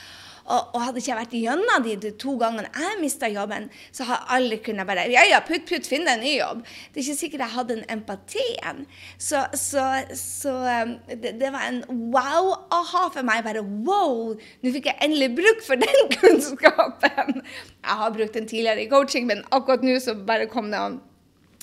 Og, 0.50 0.72
og, 0.74 0.80
hadde 0.82 0.98
ikke 0.98 1.10
jeg 1.12 1.18
vært 1.20 1.34
gjennom 1.38 1.84
de, 1.84 1.94
de 2.02 2.10
to 2.18 2.34
gangene 2.40 2.70
jeg 2.74 2.98
mista 2.98 3.28
jobben, 3.30 3.68
så 3.94 4.06
hadde 4.08 4.34
alle 4.36 4.58
kunnet 4.64 4.88
bare 4.88 5.06
Ja, 5.12 5.22
ja, 5.28 5.38
putt, 5.46 5.66
putt, 5.68 5.86
finn 5.86 6.06
deg 6.08 6.18
en 6.18 6.24
ny 6.24 6.32
jobb. 6.38 6.64
Det 6.90 7.00
er 7.00 7.06
ikke 7.06 7.20
sikkert 7.20 7.44
jeg 7.44 7.54
hadde 7.54 7.76
den 7.76 7.84
empatien. 7.94 8.82
Så, 9.18 9.44
så, 9.58 9.84
så 10.18 10.54
um, 10.82 10.96
det, 11.10 11.36
det, 11.40 11.52
var 11.54 11.68
en 11.68 11.82
wow-aha 12.14 13.04
for 13.14 13.26
meg. 13.26 13.44
Bare 13.46 13.62
wow! 13.62 14.34
Nå 14.62 14.74
fikk 14.74 14.90
jeg 14.90 14.98
endelig 15.06 15.30
bruk 15.38 15.62
for 15.66 15.80
den 15.80 16.10
kunnskapen. 16.18 17.44
Jeg 17.44 18.00
har 18.02 18.16
brukt 18.16 18.34
den 18.34 18.50
tidligere 18.50 18.86
i 18.86 18.90
coaching, 18.90 19.30
men 19.30 19.46
akkurat 19.54 19.86
nå 19.86 19.98
så 20.02 20.16
bare 20.18 20.50
kom 20.50 20.72
det 20.74 20.82
an. 20.82 21.00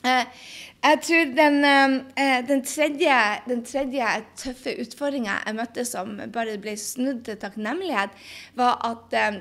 Eh, 0.08 0.48
jeg 0.88 1.02
tror 1.04 1.36
den, 1.36 1.60
eh, 1.66 2.40
den, 2.48 2.64
tredje, 2.64 3.20
den 3.48 3.64
tredje, 3.66 4.08
tøffe 4.40 4.76
utfordringa 4.84 5.40
jeg 5.46 5.58
møtte 5.58 5.86
som 5.88 6.16
bare 6.34 6.58
ble 6.62 6.76
snudd 6.80 7.24
til 7.28 7.40
takknemlighet, 7.42 8.14
var 8.60 8.78
at 8.88 9.16
eh, 9.18 9.40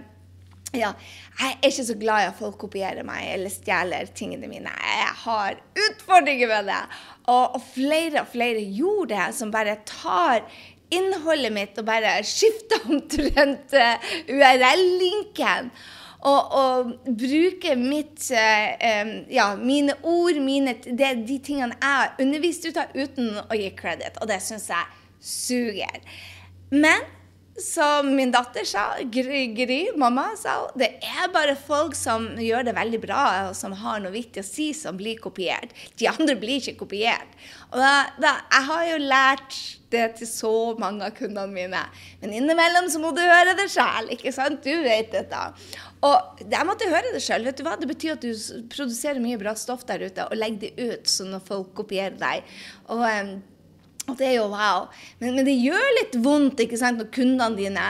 ja, 0.76 0.92
jeg 1.38 1.52
er 1.52 1.68
ikke 1.70 1.88
så 1.88 1.96
glad 2.00 2.22
i 2.22 2.30
at 2.30 2.38
folk 2.40 2.56
kopierer 2.60 3.06
meg 3.06 3.28
eller 3.34 3.52
stjeler 3.52 4.08
tingene 4.16 4.48
mine. 4.50 4.72
Jeg 4.72 5.12
har 5.22 5.60
utfordringer 5.86 6.50
med 6.50 6.72
det. 6.72 6.80
Og, 7.26 7.44
og 7.58 7.60
flere 7.74 8.24
og 8.24 8.32
flere 8.32 8.64
gjorde 8.64 9.14
det, 9.14 9.28
som 9.38 9.54
bare 9.54 9.78
tar 9.88 10.42
innholdet 10.94 11.54
mitt 11.54 11.78
og 11.80 11.86
bare 11.86 12.18
skifter 12.26 12.82
omtrent 12.90 13.72
URL-linken 14.30 15.70
og, 16.26 16.54
og 16.58 16.94
bruke 17.06 17.76
mitt, 17.78 18.30
eh, 18.34 19.12
ja, 19.30 19.50
mine 19.60 19.94
ord, 20.02 20.40
mine, 20.42 20.74
det, 20.86 21.12
de 21.28 21.38
tingene 21.38 21.76
jeg 21.76 22.00
har 22.00 22.16
undervist 22.22 22.66
ut 22.66 22.80
av, 22.82 22.96
uten 22.96 23.36
å 23.46 23.58
gi 23.58 23.70
credit. 23.78 24.18
Og 24.20 24.30
det 24.30 24.40
syns 24.42 24.66
jeg 24.72 25.04
suger. 25.22 26.02
Men 26.74 27.06
som 27.62 28.08
min 28.16 28.30
datter 28.32 28.66
sa, 28.68 28.82
Gry, 29.00 29.46
Gry, 29.56 29.78
mamma 29.96 30.26
sa, 30.36 30.58
det 30.76 30.90
er 31.00 31.30
bare 31.32 31.54
folk 31.56 31.96
som 31.96 32.28
gjør 32.40 32.66
det 32.68 32.74
veldig 32.76 33.00
bra, 33.00 33.22
og 33.48 33.56
som 33.56 33.72
har 33.80 34.02
noe 34.04 34.12
viktig 34.12 34.42
å 34.42 34.46
si, 34.46 34.68
som 34.76 34.98
blir 34.98 35.20
kopiert. 35.22 35.72
De 35.96 36.08
andre 36.10 36.36
blir 36.36 36.60
ikke 36.60 36.82
kopiert. 36.84 37.38
Og 37.70 37.80
da, 37.80 37.94
da, 38.20 38.34
jeg 38.52 38.68
har 38.68 38.84
jo 38.90 39.00
lært 39.06 39.58
det 39.94 40.04
til 40.18 40.28
så 40.28 40.54
mange 40.80 41.08
av 41.08 41.16
kundene 41.16 41.48
mine. 41.54 41.82
Men 42.20 42.36
innimellom 42.42 42.90
så 42.92 43.00
må 43.00 43.14
du 43.16 43.22
høre 43.24 43.56
det 43.56 43.70
sjæl, 43.72 44.12
ikke 44.16 44.34
sant? 44.36 44.60
Du 44.66 44.84
vet 44.84 45.08
dette. 45.14 45.42
Og 46.04 46.40
jeg 46.44 46.68
måtte 46.68 46.88
høre 46.92 47.12
det 47.14 47.22
sjøl. 47.24 47.46
Det 47.48 47.88
betyr 47.88 48.16
at 48.16 48.24
du 48.24 48.32
produserer 48.72 49.22
mye 49.22 49.40
bra 49.40 49.56
stoff 49.56 49.86
der 49.88 50.04
ute, 50.04 50.28
og 50.28 50.38
legger 50.38 50.66
det 50.66 50.72
ut 50.76 51.10
sånn 51.10 51.36
at 51.38 51.46
folk 51.48 51.72
kopierer 51.78 52.18
deg. 52.20 52.56
Og 52.92 53.04
og 54.06 54.14
det 54.20 54.26
er 54.28 54.34
jo 54.36 54.46
wow. 54.52 54.84
Men, 55.18 55.34
men, 55.34 55.46
det 55.48 55.56
gjør 55.58 55.86
litt 55.98 56.14
vondt 56.22 56.60
ikke 56.62 56.78
sant, 56.78 57.00
når 57.00 57.08
kundene 57.14 57.58
dine 57.58 57.86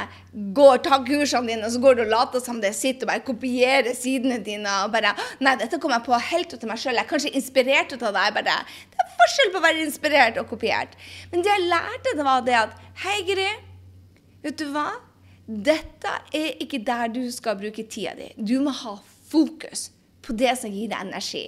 går, 0.57 0.79
tar 0.87 1.05
kursene 1.05 1.51
dine, 1.51 1.67
og 1.69 1.75
så 1.75 1.83
går 1.83 1.99
du 1.99 2.03
og 2.07 2.13
later 2.13 2.43
som 2.45 2.61
det 2.63 2.73
sitter 2.77 3.05
og 3.05 3.11
bare 3.13 3.25
kopierer 3.27 3.93
sidene 3.97 4.39
dine. 4.45 4.79
og 4.85 4.95
bare, 4.95 5.13
Nei, 5.45 5.57
dette 5.61 5.81
kom 5.83 5.93
jeg 5.93 6.07
på 6.07 6.21
helt 6.31 6.55
ut 6.55 6.65
av 6.65 6.73
meg 6.73 6.81
sjøl. 6.81 6.97
Jeg 6.97 7.05
er 7.05 7.11
kanskje 7.11 7.35
inspirert 7.37 7.93
ut 7.93 8.07
av 8.09 8.17
deg. 8.17 8.33
bare, 8.39 8.61
Det 8.95 9.05
er 9.05 9.13
forskjell 9.21 9.53
på 9.53 9.61
å 9.61 9.67
være 9.67 9.85
inspirert 9.85 10.41
og 10.41 10.49
kopiert. 10.55 10.97
Men 11.33 11.45
det 11.45 11.53
jeg 11.53 11.69
lærte, 11.69 12.17
det 12.17 12.29
var 12.31 12.49
det 12.49 12.57
at 12.63 12.81
Hei, 13.05 13.19
Gry. 13.29 13.51
Vet 14.47 14.57
du 14.63 14.71
hva? 14.73 14.89
Dette 15.47 16.11
er 16.35 16.57
ikke 16.63 16.83
der 16.83 17.13
du 17.15 17.23
skal 17.31 17.59
bruke 17.61 17.85
tida 17.87 18.17
di. 18.19 18.33
Du 18.35 18.59
må 18.65 18.73
ha 18.75 18.97
fokus 19.31 19.91
på 20.27 20.35
det 20.35 20.57
som 20.59 20.73
gir 20.75 20.91
deg 20.91 21.07
energi, 21.07 21.45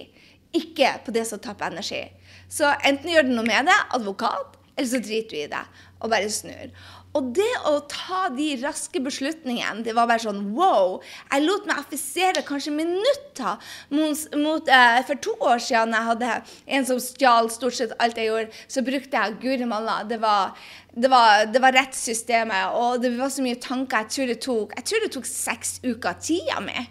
ikke 0.55 0.93
på 1.03 1.11
det 1.15 1.25
som 1.27 1.41
tapper 1.43 1.73
energi. 1.73 2.05
Så 2.47 2.71
enten 2.87 3.11
gjør 3.11 3.27
du 3.27 3.33
noe 3.35 3.47
med 3.47 3.67
det, 3.67 3.75
advokat, 3.97 4.55
eller 4.77 4.87
så 4.87 5.01
driter 5.03 5.35
du 5.35 5.41
i 5.41 5.49
det 5.51 5.65
og 5.99 6.13
bare 6.13 6.31
snur. 6.31 6.71
Og 7.17 7.31
det 7.33 7.49
å 7.65 7.71
ta 7.89 8.27
de 8.29 8.51
raske 8.61 8.99
beslutningene, 9.01 9.81
det 9.85 9.95
var 9.97 10.05
bare 10.09 10.21
sånn 10.21 10.43
wow. 10.53 10.99
Jeg 11.31 11.45
lot 11.47 11.65
meg 11.65 11.79
affisere 11.81 12.43
kanskje 12.45 12.73
minutter 12.75 13.71
mot, 13.89 14.35
mot 14.37 14.69
eh, 14.69 14.99
For 15.07 15.17
to 15.17 15.33
år 15.41 15.63
siden 15.63 15.95
jeg 15.97 16.09
hadde 16.11 16.35
en 16.77 16.85
som 16.85 17.01
stjal 17.01 17.49
stort 17.53 17.79
sett 17.79 17.95
alt 17.97 18.19
jeg 18.19 18.29
gjorde, 18.29 18.61
så 18.69 18.85
brukte 18.85 19.17
jeg 19.17 19.39
Guri 19.41 19.69
malla. 19.69 20.03
Det 20.05 20.19
var, 20.21 20.53
det, 20.93 21.09
var, 21.09 21.47
det 21.49 21.63
var 21.63 21.77
rettssystemet, 21.79 22.77
og 22.77 23.01
det 23.01 23.15
var 23.17 23.33
så 23.33 23.45
mye 23.45 23.57
tanker. 23.63 24.05
Jeg 24.05 24.13
tror 24.13 24.29
det 24.29 24.39
tok, 24.45 24.77
jeg 24.77 24.89
tror 24.91 25.05
det 25.05 25.11
tok 25.17 25.31
seks 25.31 25.79
uker 25.87 26.11
av 26.13 26.21
tida 26.21 26.61
mi. 26.61 26.85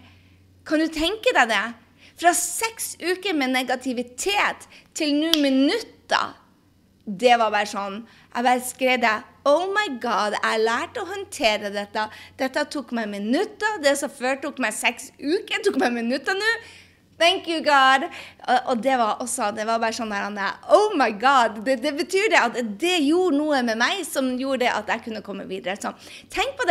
Kan 0.67 0.83
du 0.83 0.91
tenke 0.91 1.31
deg 1.37 1.53
det? 1.53 1.63
Fra 2.19 2.35
seks 2.35 2.97
uker 2.99 3.31
med 3.39 3.55
negativitet 3.55 4.67
til 4.99 5.15
nå 5.15 5.31
minutter 5.39 6.35
det 7.17 7.37
var 7.39 7.51
bare 7.53 7.69
sånn 7.69 8.01
Jeg 8.03 8.45
bare 8.45 8.61
skrev 8.61 8.99
det. 9.01 9.15
Oh 9.49 9.69
my 9.73 9.87
God, 10.01 10.35
jeg 10.37 10.61
lærte 10.61 11.01
å 11.01 11.07
håndtere 11.09 11.71
dette. 11.73 12.03
Dette 12.37 12.65
tok 12.69 12.91
meg 12.93 13.09
minutter. 13.09 13.79
Det 13.81 13.95
som 13.97 14.11
før 14.13 14.37
tok 14.43 14.59
meg 14.61 14.75
seks 14.77 15.09
uker, 15.17 15.63
tok 15.65 15.79
meg 15.81 15.95
minutter 15.95 16.37
nå. 16.37 16.51
Thank 17.19 17.49
you, 17.51 17.59
God. 17.65 18.05
Og, 18.47 18.59
og, 18.71 18.83
det 18.83 18.95
var 18.99 19.19
også 19.19 19.49
Det 19.51 19.65
var 19.67 19.81
bare 19.81 19.95
sånn 19.95 20.13
der 20.13 20.53
Oh 20.71 20.95
my 20.95 21.09
God. 21.19 21.63
Det, 21.65 21.79
det 21.83 21.95
betyr 21.97 22.29
det 22.31 22.39
at 22.39 22.59
det 22.79 22.99
gjorde 23.03 23.39
noe 23.41 23.63
med 23.65 23.81
meg 23.81 24.05
som 24.07 24.31
gjorde 24.39 24.71
at 24.71 24.87
jeg 24.93 25.07
kunne 25.09 25.25
komme 25.25 25.47
videre. 25.49 25.75
Så 25.81 25.91
tenk 26.31 26.55
på 26.59 26.67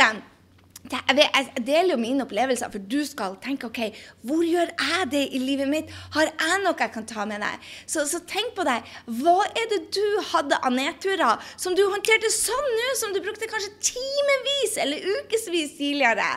det 0.89 1.25
jeg 1.27 1.65
deler 1.67 1.93
jo 1.93 1.99
mine 2.01 2.25
opplevelser, 2.25 2.71
for 2.73 2.85
du 2.91 2.99
skal 3.05 3.37
tenke 3.45 3.69
OK, 3.69 3.81
hvor 4.25 4.41
gjør 4.47 4.71
jeg 4.73 5.09
det 5.13 5.23
i 5.37 5.41
livet 5.43 5.69
mitt? 5.69 5.93
Har 6.15 6.31
jeg 6.31 6.61
noe 6.65 6.77
jeg 6.79 6.93
kan 6.95 7.07
ta 7.09 7.27
med 7.29 7.43
deg? 7.45 7.69
Så, 7.85 8.07
så 8.09 8.23
tenk 8.29 8.55
på 8.57 8.65
deg. 8.69 8.87
Hva 9.21 9.37
er 9.49 9.69
det 9.73 9.81
du 9.97 10.07
hadde 10.31 10.61
av 10.65 10.73
nedturer 10.73 11.45
som 11.61 11.77
du 11.77 11.85
håndterte 11.85 12.31
sånn 12.33 12.71
nå, 12.81 12.91
som 13.01 13.13
du 13.13 13.21
brukte 13.25 13.51
kanskje 13.51 13.75
timevis 13.91 14.79
eller 14.81 15.05
ukevis 15.19 15.77
tidligere? 15.77 16.31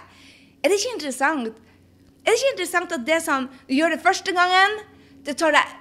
Er 0.62 0.70
det 0.70 0.80
ikke 0.80 0.98
interessant? 0.98 1.62
Er 2.22 2.34
det 2.34 2.38
ikke 2.38 2.56
interessant 2.56 2.98
at 2.98 3.06
det 3.08 3.22
som 3.24 3.48
du 3.70 3.76
gjør 3.78 3.96
det 3.96 4.04
første 4.04 4.36
gangen, 4.36 4.82
det 5.26 5.38
tar 5.40 5.56
deg 5.56 5.78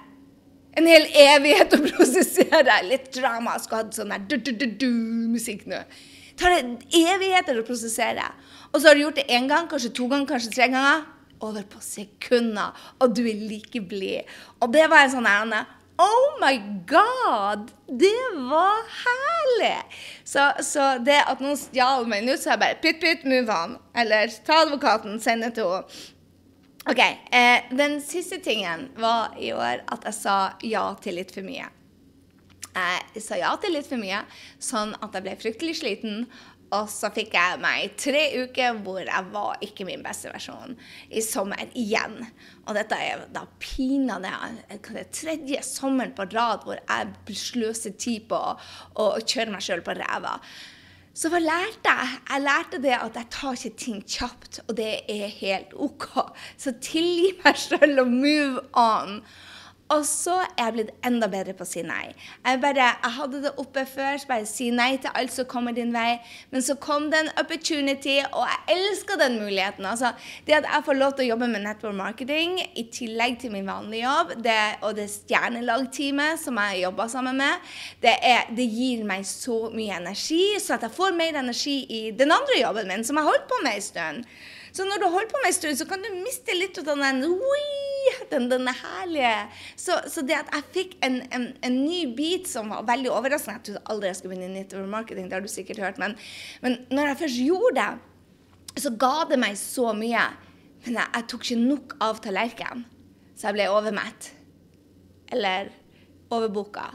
En 0.79 0.85
hel 0.87 1.03
evighet 1.19 1.73
å 1.75 1.81
prosessere. 1.83 2.77
Litt 2.87 3.09
drama. 3.11 3.57
Skulle 3.59 3.81
hatt 3.81 3.97
sånn 3.97 4.13
der 4.13 4.21
du-du-du-musikk 4.23 5.65
nå. 5.67 5.81
Tar 6.41 6.55
det 6.57 6.87
evigheter 6.97 7.59
å 7.61 7.65
prosessere. 7.67 8.25
Og 8.71 8.79
så 8.79 8.89
har 8.89 8.97
du 8.97 9.03
gjort 9.03 9.19
det 9.19 9.29
én 9.29 9.49
gang, 9.49 9.67
kanskje 9.69 9.93
to 9.93 10.07
ganger, 10.09 10.29
kanskje 10.33 10.55
tre 10.55 10.71
ganger. 10.73 11.03
Over 11.41 11.65
på 11.69 11.81
sekunder. 11.85 12.73
Og 13.01 13.13
du 13.17 13.21
er 13.29 13.45
like 13.45 13.81
blid. 13.89 14.29
Og 14.61 14.73
det 14.73 14.87
var 14.89 15.05
en 15.05 15.13
sånn 15.13 15.29
ærende 15.29 15.61
Oh 16.01 16.37
my 16.41 16.57
God! 16.89 17.71
Det 17.85 18.21
var 18.49 18.87
herlig! 19.03 19.83
Så, 20.23 20.47
så 20.65 20.95
det 20.97 21.19
at 21.29 21.43
noen 21.43 21.59
stjal 21.59 22.07
meg 22.09 22.25
nå, 22.25 22.37
så 22.39 22.55
jeg 22.55 22.61
bare 22.63 22.79
pytt, 22.81 22.97
pytt, 23.03 23.27
move 23.29 23.53
on. 23.53 23.75
Eller 23.93 24.33
ta 24.47 24.63
advokaten, 24.63 25.19
send 25.21 25.45
det 25.45 25.53
til 25.59 25.69
henne. 25.69 26.01
OK. 26.89 27.01
Eh, 27.37 27.67
den 27.77 27.99
siste 28.01 28.39
tingen 28.41 28.87
var 28.97 29.35
i 29.37 29.51
år 29.53 29.83
at 29.85 30.07
jeg 30.09 30.17
sa 30.17 30.37
ja 30.65 30.87
til 31.03 31.19
litt 31.19 31.35
for 31.35 31.45
mye. 31.45 31.69
Jeg 32.71 33.23
sa 33.23 33.37
ja 33.39 33.51
til 33.59 33.75
litt 33.75 33.89
for 33.89 33.99
mye, 33.99 34.23
sånn 34.61 34.95
at 35.01 35.15
jeg 35.17 35.25
ble 35.25 35.37
fryktelig 35.39 35.79
sliten. 35.81 36.25
Og 36.71 36.87
så 36.87 37.09
fikk 37.11 37.33
jeg 37.35 37.59
meg 37.59 37.97
tre 37.99 38.21
uker 38.45 38.77
hvor 38.85 39.01
jeg 39.03 39.31
var 39.33 39.63
ikke 39.65 39.83
min 39.87 40.03
beste 40.05 40.31
versjon 40.31 40.77
i 41.11 41.23
sommer 41.25 41.67
igjen. 41.75 42.21
Og 42.63 42.77
dette 42.77 42.95
er 42.95 43.25
da 43.35 43.43
pinadø 43.59 44.31
tredje 45.11 45.59
sommeren 45.67 46.15
på 46.15 46.29
rad 46.31 46.63
hvor 46.63 46.79
jeg 46.79 47.35
sløser 47.35 47.97
tid 47.99 48.29
på 48.31 48.39
å 48.39 49.09
kjøre 49.19 49.51
meg 49.51 49.65
sjøl 49.67 49.83
på 49.83 49.97
ræva. 49.99 50.37
Så 51.11 51.27
hva 51.27 51.41
lærte 51.43 51.91
jeg? 51.91 52.19
Jeg 52.29 52.43
lærte 52.45 52.79
det 52.79 52.95
at 52.95 53.17
jeg 53.19 53.31
tar 53.35 53.57
ikke 53.57 53.77
ting 53.83 54.03
kjapt, 54.07 54.61
og 54.69 54.77
det 54.77 54.91
er 55.11 55.27
helt 55.41 55.73
OK. 55.75 56.07
Så 56.55 56.71
tilgi 56.79 57.33
meg 57.41 57.59
sjøl 57.59 57.99
og 57.99 58.13
move 58.15 58.63
on. 58.79 59.19
Og 59.91 60.05
så 60.07 60.37
er 60.45 60.61
jeg 60.61 60.73
blitt 60.75 60.91
enda 61.07 61.27
bedre 61.31 61.53
på 61.57 61.65
å 61.65 61.67
si 61.67 61.81
nei. 61.83 62.13
Jeg, 62.45 62.59
bare, 62.63 62.91
jeg 63.03 63.13
hadde 63.17 63.41
det 63.43 63.51
oppe 63.59 63.83
før, 63.89 64.15
så 64.21 64.29
bare 64.29 64.47
si 64.47 64.69
nei 64.71 64.93
til 65.03 65.11
alt 65.19 65.33
som 65.35 65.47
kommer 65.51 65.75
din 65.75 65.91
vei. 65.91 66.15
Men 66.53 66.63
så 66.63 66.77
kom 66.79 67.09
det 67.11 67.19
en 67.19 67.31
opportunity, 67.41 68.17
og 68.31 68.45
jeg 68.47 68.77
elsker 68.77 69.19
den 69.19 69.39
muligheten. 69.41 69.87
Altså, 69.89 70.13
det 70.47 70.61
at 70.61 70.69
jeg 70.69 70.85
får 70.87 70.99
lov 70.99 71.15
til 71.17 71.25
å 71.25 71.29
jobbe 71.33 71.49
med 71.51 71.65
network 71.65 71.97
marketing 71.97 72.55
i 72.79 72.85
tillegg 72.93 73.39
til 73.41 73.51
min 73.55 73.67
vanlige 73.67 74.05
jobb, 74.05 74.35
det, 74.45 74.59
og 74.87 74.95
det 74.95 75.09
stjernelagteamet 75.11 76.39
som 76.39 76.61
jeg 76.63 76.85
jobber 76.85 77.11
sammen 77.11 77.41
med, 77.43 77.75
det, 78.03 78.15
er, 78.15 78.47
det, 78.55 78.69
gir 78.71 79.03
meg 79.07 79.27
så 79.27 79.65
mye 79.75 79.99
energi, 79.99 80.43
så 80.63 80.77
at 80.77 80.87
jeg 80.87 80.95
får 80.95 81.17
mer 81.17 81.35
energi 81.41 81.81
i 81.91 82.01
den 82.15 82.31
andre 82.31 82.61
jobben 82.61 82.87
min, 82.87 83.03
som 83.07 83.19
jeg 83.19 83.27
holdt 83.27 83.47
på 83.51 83.59
med 83.65 83.75
en 83.75 83.87
stund. 83.91 84.25
Så 84.71 84.87
når 84.87 85.01
du 85.01 85.09
holder 85.11 85.31
på 85.33 85.39
med 85.43 85.51
en 85.51 85.57
stund, 85.57 85.77
så 85.77 85.87
kan 85.89 85.99
du 85.99 86.13
miste 86.21 86.55
litt 86.55 86.79
av 86.79 86.87
den 86.87 87.03
den, 88.31 88.47
den 88.51 88.69
herlige 88.69 89.33
så, 89.75 89.97
så, 90.07 90.23
det 90.25 90.37
at 90.37 90.51
jeg 90.55 90.67
fikk 90.75 90.95
en, 91.05 91.19
en, 91.33 91.47
en, 91.61 91.79
ny 91.85 92.03
bit 92.17 92.47
som 92.49 92.71
var 92.73 92.85
veldig 92.87 93.11
overraskende 93.13 93.57
Jeg 93.59 93.65
trodde 93.67 93.83
aldri 93.93 94.11
jeg 94.11 94.19
skulle 94.19 94.35
begynne 94.35 94.51
i 94.51 94.61
nettover 94.61 94.87
marketing, 94.91 95.27
det 95.29 95.37
har 95.37 95.45
du 95.45 95.51
sikkert 95.51 95.83
hørt, 95.83 96.01
men, 96.01 96.15
men 96.63 96.79
når 96.91 97.11
jeg 97.11 97.21
først 97.23 97.43
gjorde 97.45 97.75
det, 97.81 98.81
så 98.81 98.93
ga 98.95 99.13
det 99.27 99.39
meg 99.41 99.57
så 99.59 99.91
mye. 99.97 100.23
Men 100.85 100.97
jeg, 100.97 101.07
jeg 101.17 101.27
tok 101.31 101.45
ikke 101.45 101.61
nok 101.61 101.95
av 102.01 102.21
tallerkenen, 102.23 102.85
så 103.35 103.49
jeg 103.49 103.57
ble 103.59 103.69
overmett. 103.73 104.31
Eller 105.31 105.71
overboka. 106.31 106.87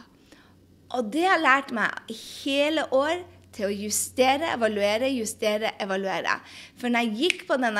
Og 0.96 1.10
det 1.12 1.26
har 1.26 1.42
lært 1.42 1.72
meg 1.74 2.14
hele 2.44 2.86
år 2.94 3.20
til 3.56 3.68
å 3.68 3.72
justere, 3.72 4.52
evaluere, 4.54 5.08
justere, 5.16 5.72
evaluere. 5.82 6.38
For 6.76 6.92
når 6.92 7.06
jeg 7.06 7.16
gikk 7.22 7.46
på 7.48 7.56
den 7.60 7.78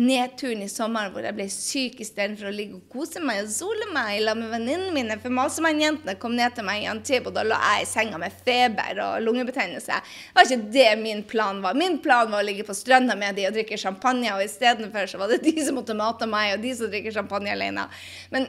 nedturen 0.00 0.62
i 0.64 0.68
sommer 0.70 1.10
hvor 1.12 1.24
jeg 1.26 1.36
ble 1.36 1.46
syk 1.50 2.00
istedenfor 2.02 2.48
å 2.50 2.54
ligge 2.54 2.78
og 2.78 2.92
kose 2.92 3.22
meg 3.22 3.42
og 3.44 3.50
sole 3.52 3.88
meg 3.94 4.20
sammen 4.22 4.46
med 4.46 4.54
venninnene 4.54 4.94
mine 4.94 5.18
For 5.22 5.34
Masemann-jentene 5.34 6.16
kom 6.20 6.36
ned 6.38 6.54
til 6.56 6.66
meg 6.66 6.84
i 6.84 6.88
Antibod, 6.90 7.32
og 7.32 7.38
da 7.38 7.46
lå 7.46 7.58
jeg 7.58 7.84
i 7.84 7.90
senga 7.90 8.20
med 8.20 8.38
feber 8.46 9.02
og 9.04 9.26
lungebetennelse. 9.26 10.00
Det 10.00 10.38
var 10.38 10.48
ikke 10.48 10.72
det 10.76 10.88
min 11.02 11.22
plan 11.26 11.60
var. 11.64 11.78
Min 11.78 11.98
plan 12.02 12.30
var 12.30 12.42
å 12.42 12.46
ligge 12.46 12.66
på 12.66 12.76
stranda 12.76 13.16
med 13.18 13.38
de 13.38 13.48
og 13.48 13.56
drikke 13.56 13.78
champagne, 13.80 14.32
og 14.34 14.44
istedenfor 14.44 15.10
så 15.10 15.20
var 15.20 15.32
det 15.32 15.42
de 15.46 15.54
som 15.64 15.78
måtte 15.78 15.96
mate 15.98 16.28
meg, 16.30 16.56
og 16.56 16.64
de 16.64 16.74
som 16.78 16.90
drikker 16.90 17.14
champagne 17.14 17.54
alene. 17.54 17.86
Men 18.34 18.48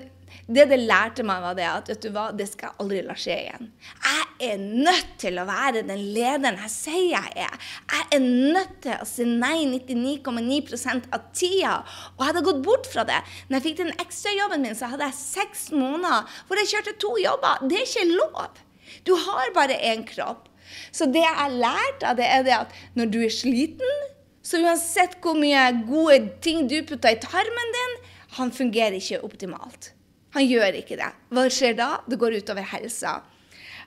det 0.52 0.68
det 0.72 0.80
lærte 0.82 1.24
meg, 1.28 1.42
var 1.44 1.56
det 1.58 1.68
at 1.70 1.90
vet 1.92 2.04
du 2.04 2.10
hva, 2.14 2.28
det 2.36 2.48
skal 2.50 2.70
jeg 2.70 2.84
aldri 2.84 3.02
la 3.06 3.16
skje 3.20 3.38
igjen. 3.46 3.70
Jeg 4.06 4.52
er 4.52 4.62
nødt 4.62 5.12
til 5.22 5.40
å 5.40 5.46
være 5.48 5.84
den 5.88 6.04
lederen 6.16 6.60
jeg 6.64 6.74
sier 6.74 7.08
jeg 7.14 7.46
er. 7.46 7.70
Jeg 7.92 8.08
er 8.18 8.26
nødt 8.26 8.76
til 8.86 8.96
å 8.98 9.08
si 9.08 9.28
nei 9.28 9.64
99,9% 9.72 11.10
av 11.16 11.28
tida. 11.38 11.76
Og 12.16 12.24
jeg 12.24 12.32
hadde 12.32 12.46
gått 12.48 12.64
bort 12.66 12.90
fra 12.92 13.06
det. 13.08 13.22
Når 13.48 13.60
jeg 13.60 13.68
fikk 13.70 13.82
den 13.84 13.94
ekstrajobben 14.02 14.66
min, 14.66 14.78
så 14.78 14.92
hadde 14.92 15.10
jeg 15.10 15.20
seks 15.20 15.70
måneder 15.76 16.40
hvor 16.48 16.62
jeg 16.62 16.74
kjørte 16.74 16.98
to 17.02 17.16
jobber. 17.22 17.66
Det 17.68 17.80
er 17.80 17.90
ikke 17.90 18.08
lov. 18.12 18.64
Du 19.08 19.14
har 19.16 19.54
bare 19.56 19.80
én 19.92 20.06
kropp. 20.08 20.48
Så 20.92 21.08
det 21.12 21.24
jeg 21.24 21.60
lærte 21.60 22.08
av 22.08 22.20
det, 22.20 22.28
er 22.28 22.44
det 22.48 22.56
at 22.56 22.76
når 22.98 23.12
du 23.12 23.20
er 23.26 23.34
sliten, 23.34 23.98
så 24.42 24.62
uansett 24.64 25.20
hvor 25.22 25.38
mye 25.38 25.68
gode 25.88 26.24
ting 26.44 26.66
du 26.70 26.80
putter 26.88 27.14
i 27.14 27.20
tarmen 27.22 27.76
din, 27.76 27.98
han 28.38 28.54
fungerer 28.56 28.98
ikke 28.98 29.22
optimalt. 29.28 29.92
Han 30.36 30.48
gjør 30.48 30.80
ikke 30.80 30.98
det. 31.00 31.12
Hva 31.34 31.46
skjer 31.52 31.78
da? 31.80 31.92
Det 32.08 32.20
går 32.20 32.40
utover 32.40 32.68
helsa. 32.74 33.20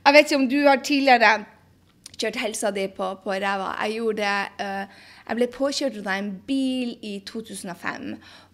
Jeg 0.05 0.17
vet 0.17 0.27
ikke 0.29 0.41
om 0.43 0.49
du 0.49 0.59
har 0.67 0.83
tidligere 0.85 1.33
kjørt 2.21 2.41
helsa 2.43 2.71
di 2.75 2.87
på, 2.93 3.11
på 3.25 3.37
ræva. 3.41 3.71
Jeg 3.83 3.99
gjorde 3.99 4.23
det. 4.23 4.41
Uh, 4.61 5.13
jeg 5.29 5.39
ble 5.39 5.49
påkjørt 5.55 5.97
av 6.03 6.11
en 6.19 6.33
bil 6.47 6.97
i 7.03 7.15
2005 7.27 8.11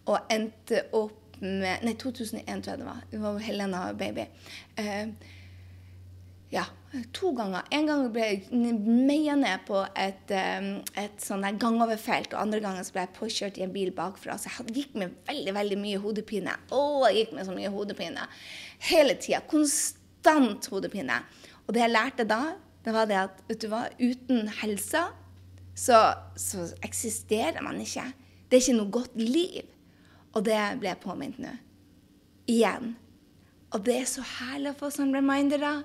og 0.06 0.30
endte 0.30 0.84
opp 0.96 1.16
med 1.40 1.82
Nei, 1.86 1.94
2001, 1.96 2.44
tror 2.46 2.74
jeg 2.74 2.80
det 2.82 2.86
var. 2.86 3.02
Det 3.10 3.22
var 3.22 3.38
Helena 3.42 3.82
Baby. 3.96 4.26
Uh, 4.78 5.34
ja, 6.52 6.66
to 7.14 7.30
ganger. 7.38 7.66
En 7.70 7.86
gang 7.86 8.08
ble 8.10 8.24
jeg 8.26 8.62
meia 8.82 9.36
ned 9.38 9.62
på 9.68 9.78
et, 9.94 10.32
et 10.34 11.22
sånn 11.22 11.46
gangoverfelt, 11.60 12.32
og 12.34 12.42
andre 12.42 12.60
gangen 12.64 12.88
ble 12.90 13.04
jeg 13.04 13.14
påkjørt 13.18 13.60
i 13.60 13.66
en 13.66 13.74
bil 13.74 13.92
bakfra. 13.94 14.38
Så 14.38 14.50
jeg 14.50 14.74
gikk 14.80 14.96
med 14.98 15.14
veldig 15.28 15.54
veldig 15.54 15.78
mye 15.80 16.00
hodepine. 16.02 16.56
Å, 16.74 16.82
jeg 17.08 17.20
gikk 17.20 17.36
med 17.38 17.46
så 17.46 17.54
mye 17.54 17.70
hodepine. 17.74 18.26
Hele 18.90 19.14
tida. 19.22 19.42
Konstant 19.50 20.66
hodepine. 20.72 21.20
Og 21.66 21.74
det 21.76 21.84
jeg 21.84 21.94
lærte 21.94 22.26
da, 22.26 22.42
det 22.84 22.94
var 22.96 23.06
det 23.06 23.18
at 23.20 23.42
vet 23.46 23.62
du 23.62 23.68
hva, 23.70 23.84
uten 24.00 24.48
helsa 24.62 25.10
så, 25.78 26.00
så 26.36 26.66
eksisterer 26.84 27.62
man 27.64 27.78
ikke. 27.80 28.08
Det 28.48 28.58
er 28.58 28.64
ikke 28.64 28.78
noe 28.80 28.94
godt 28.98 29.20
liv. 29.20 29.68
Og 30.34 30.42
det 30.46 30.58
ble 30.80 30.90
jeg 30.90 31.02
påminnet 31.02 31.42
nå. 31.42 31.54
Igjen. 32.50 32.94
Og 33.70 33.84
det 33.86 34.00
er 34.00 34.08
så 34.10 34.24
herlig 34.26 34.72
å 34.72 34.78
få 34.80 34.90
sånne 34.90 35.20
remindere. 35.20 35.76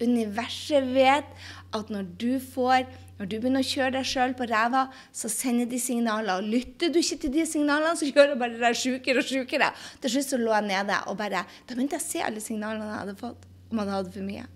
Universet 0.00 0.90
vet 0.94 1.30
at 1.76 1.92
når 1.92 2.10
du 2.20 2.34
får 2.42 2.88
når 3.20 3.28
du 3.28 3.34
begynner 3.36 3.60
å 3.60 3.68
kjøre 3.68 3.92
deg 3.98 4.06
sjøl 4.08 4.30
på 4.32 4.46
ræva, 4.48 4.86
så 5.12 5.28
sender 5.28 5.66
de 5.68 5.76
signaler. 5.76 6.40
Og 6.40 6.46
lytter 6.54 6.88
du 6.88 7.02
ikke 7.02 7.18
til 7.20 7.34
de 7.34 7.42
signalene, 7.44 7.92
så 8.00 8.08
gjør 8.08 8.32
det 8.32 8.38
bare 8.40 8.56
deg 8.62 8.78
sjukere 8.80 9.20
og 9.20 9.28
sjukere. 9.28 9.68
Til 10.00 10.14
slutt 10.14 10.30
så 10.30 10.38
lå 10.40 10.54
jeg 10.56 10.68
nede 10.70 11.02
og 11.04 11.18
bare 11.20 11.44
Da 11.68 11.76
begynte 11.76 11.98
jeg 11.98 12.00
å 12.00 12.06
se 12.06 12.24
alle 12.24 12.40
signalene 12.40 12.88
jeg 12.88 13.02
hadde 13.02 13.18
fått 13.20 13.44
om 13.68 13.82
jeg 13.82 13.92
hadde 13.92 14.14
for 14.16 14.30
mye. 14.30 14.46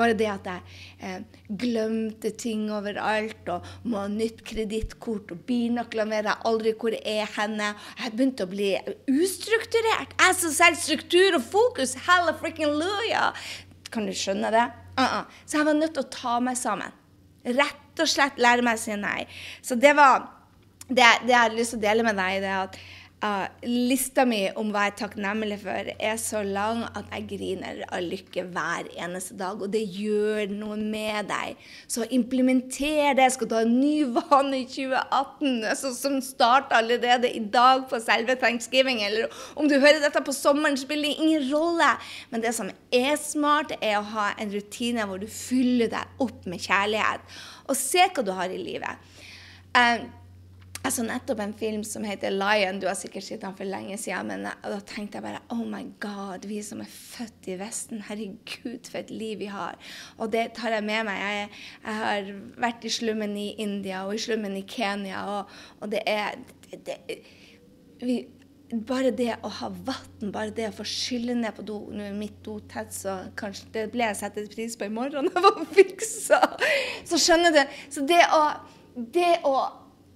Bare 0.00 0.16
det 0.16 0.28
at 0.30 0.46
jeg 0.48 0.60
eh, 1.04 1.38
glemte 1.60 2.30
ting 2.40 2.68
overalt 2.72 3.48
og 3.52 3.66
må 3.84 4.00
ha 4.00 4.08
nytt 4.08 4.40
kredittkort 4.46 5.34
og 5.34 5.42
bilnøkler 5.48 6.08
med 6.08 6.28
deg, 6.30 6.44
aldri 6.48 6.72
hvor 6.80 6.96
jeg 6.96 7.04
er 7.26 7.32
henne. 7.36 7.74
Jeg 8.00 8.14
begynte 8.14 8.46
å 8.46 8.52
bli 8.54 8.70
ustrukturert. 9.10 10.14
Jeg 10.16 10.38
som 10.40 10.54
selger 10.56 10.80
struktur 10.80 11.36
og 11.36 11.44
fokus, 11.52 11.98
hella 12.06 12.32
frikken 12.40 12.78
luja. 12.80 13.32
Kan 13.90 14.06
du 14.06 14.12
skjønne 14.14 14.50
det? 14.54 14.66
Uh 14.98 15.04
-uh. 15.04 15.24
Så 15.46 15.58
jeg 15.58 15.66
var 15.66 15.74
nødt 15.74 15.94
til 15.94 16.04
å 16.04 16.10
ta 16.10 16.40
meg 16.40 16.56
sammen. 16.56 16.92
Rett 17.44 18.00
og 18.00 18.08
slett 18.08 18.38
lære 18.38 18.62
meg 18.62 18.74
å 18.74 18.80
si 18.80 18.96
nei. 18.96 19.26
Så 19.62 19.74
det 19.74 19.96
var 19.96 20.28
det, 20.88 21.04
det 21.22 21.28
jeg 21.28 21.38
hadde 21.38 21.56
lyst 21.56 21.70
til 21.70 21.78
å 21.78 21.82
dele 21.82 22.02
med 22.02 22.16
deg, 22.16 22.40
det 22.42 22.48
er 22.48 22.62
at 22.62 22.78
Uh, 23.20 23.44
lista 23.68 24.24
mi 24.24 24.46
om 24.56 24.70
hva 24.72 24.86
jeg 24.86 24.94
er 24.94 24.96
takknemlig 24.96 25.58
for, 25.60 25.88
er 25.92 26.14
så 26.16 26.40
lang 26.40 26.86
at 26.96 27.10
jeg 27.12 27.26
griner 27.28 27.82
av 27.92 28.00
lykke 28.00 28.46
hver 28.48 28.86
eneste 28.96 29.34
dag. 29.36 29.60
Og 29.60 29.68
det 29.74 29.82
gjør 29.92 30.48
noe 30.54 30.78
med 30.80 31.28
deg. 31.28 31.58
Så 31.84 32.06
implementer 32.16 33.12
det. 33.18 33.26
Skal 33.34 33.50
du 33.50 33.52
ha 33.58 33.60
en 33.66 33.74
ny 33.76 34.06
vane 34.14 34.62
i 34.62 34.64
2018 34.64 35.68
altså, 35.68 35.90
som 35.98 36.16
starter 36.24 36.78
allerede 36.78 37.28
i 37.28 37.42
dag 37.44 37.84
på 37.90 38.00
selve 38.00 38.38
thanksgiving, 38.40 39.02
eller 39.04 39.28
om 39.52 39.68
du 39.68 39.76
hører 39.76 40.00
dette 40.00 40.22
på 40.24 40.32
sommeren, 40.32 40.80
spiller 40.80 41.10
det 41.10 41.20
ingen 41.20 41.44
rolle. 41.52 41.90
Men 42.32 42.46
det 42.46 42.54
som 42.56 42.72
er 42.72 43.20
smart, 43.20 43.74
er 43.84 43.98
å 43.98 44.06
ha 44.14 44.30
en 44.40 44.54
rutine 44.54 45.04
hvor 45.04 45.20
du 45.20 45.28
fyller 45.28 45.92
deg 45.92 46.24
opp 46.24 46.48
med 46.48 46.64
kjærlighet. 46.64 47.36
Og 47.68 47.76
se 47.76 48.08
hva 48.08 48.24
du 48.24 48.32
har 48.40 48.48
i 48.48 48.64
livet. 48.64 49.12
Uh, 49.76 50.08
jeg 50.80 50.94
så 50.96 51.04
nettopp 51.04 51.40
en 51.44 51.52
film 51.52 51.82
som 51.84 52.04
heter 52.08 52.32
'Lion'. 52.32 52.80
Du 52.80 52.86
har 52.86 52.94
sikkert 52.96 53.24
sett 53.24 53.42
den 53.42 53.56
for 53.56 53.68
lenge 53.68 53.98
siden. 53.98 54.26
Men 54.26 54.48
da 54.48 54.78
tenkte 54.80 55.18
jeg 55.18 55.22
bare 55.22 55.42
Oh 55.52 55.64
my 55.68 55.84
God, 56.00 56.46
vi 56.48 56.62
som 56.62 56.80
er 56.80 56.88
født 56.88 57.48
i 57.52 57.58
Vesten. 57.60 58.00
Herregud, 58.08 58.88
for 58.88 58.98
et 58.98 59.10
liv 59.10 59.38
vi 59.38 59.50
har. 59.52 59.76
Og 60.18 60.32
det 60.32 60.52
tar 60.56 60.72
jeg 60.72 60.84
med 60.84 61.04
meg. 61.04 61.20
Jeg, 61.20 61.48
jeg 61.84 61.94
har 61.94 62.32
vært 62.56 62.84
i 62.84 62.88
slummen 62.88 63.36
i 63.36 63.50
India 63.58 64.06
og 64.06 64.14
i 64.14 64.18
slummen 64.18 64.56
i 64.56 64.64
Kenya, 64.66 65.24
og, 65.28 65.50
og 65.80 65.92
det 65.92 66.00
er 66.06 66.40
det, 66.70 66.96
vi, 68.00 68.24
bare 68.86 69.10
det 69.10 69.34
å 69.42 69.50
ha 69.60 69.68
vann, 69.68 70.32
bare 70.32 70.54
det 70.54 70.70
å 70.70 70.76
få 70.78 70.86
skylle 70.86 71.34
ned 71.34 71.52
på 71.56 71.66
do 71.66 71.78
Nå 71.92 72.06
er 72.06 72.16
mitt 72.16 72.40
do 72.46 72.56
tett, 72.70 72.94
så 72.94 73.18
kanskje 73.36 73.68
det 73.74 73.84
ble 73.92 74.06
jeg 74.06 74.20
satt 74.22 74.40
pris 74.54 74.78
på 74.78 74.88
i 74.88 74.96
morgen 74.96 75.28
når 75.28 75.36
jeg 75.36 75.44
var 75.48 75.70
fiksa. 75.76 76.40
Så 77.04 77.20
skjønner 77.20 77.52
du. 77.52 77.62
Så 77.92 78.06
det 78.08 78.22
å, 78.32 78.42
det 78.96 79.32
å 79.44 79.54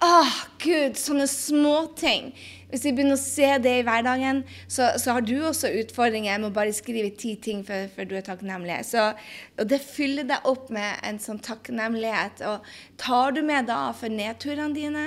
Åh, 0.02 0.32
Gud, 0.58 0.96
sånne 0.98 1.26
småting. 1.30 2.32
Hvis 2.70 2.82
vi 2.88 2.92
begynner 2.96 3.14
å 3.14 3.20
se 3.20 3.46
det 3.62 3.74
i 3.78 3.84
hverdagen, 3.86 4.40
så, 4.66 4.88
så 4.98 5.14
har 5.14 5.22
du 5.22 5.36
også 5.46 5.70
utfordringer 5.82 6.40
med 6.42 6.50
å 6.50 6.56
bare 6.56 6.74
skrive 6.74 7.12
ti 7.14 7.36
ting 7.38 7.62
før, 7.66 7.86
før 7.94 8.08
du 8.10 8.16
er 8.18 8.26
takknemlig. 8.26 8.80
Så, 8.88 9.12
og 9.60 9.70
det 9.70 9.78
fyller 9.84 10.26
deg 10.26 10.48
opp 10.50 10.72
med 10.74 10.98
en 11.06 11.20
sånn 11.22 11.38
takknemlighet. 11.44 12.42
Og 12.50 12.66
tar 13.00 13.36
du 13.36 13.44
med 13.46 13.70
da 13.70 13.86
for 13.96 14.10
nedturene 14.10 14.74
dine? 14.74 15.06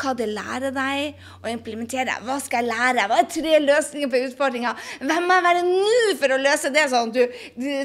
Hva 0.00 0.12
det 0.16 0.28
lærer 0.30 0.72
deg 0.74 1.20
å 1.44 1.50
implementere. 1.50 2.16
Hva 2.24 2.38
skal 2.42 2.66
jeg 2.66 2.72
lære? 2.72 3.06
Hva 3.10 3.18
er 3.22 3.28
tre 3.30 3.58
løsninger 3.62 4.10
på 4.10 4.20
utfordringa? 4.28 4.72
Hvem 5.02 5.28
må 5.28 5.36
jeg 5.36 5.46
være 5.46 5.64
nå 5.66 6.16
for 6.20 6.34
å 6.34 6.40
løse 6.40 6.72
det? 6.74 6.86
sånn? 6.92 7.12
Du, 7.14 7.20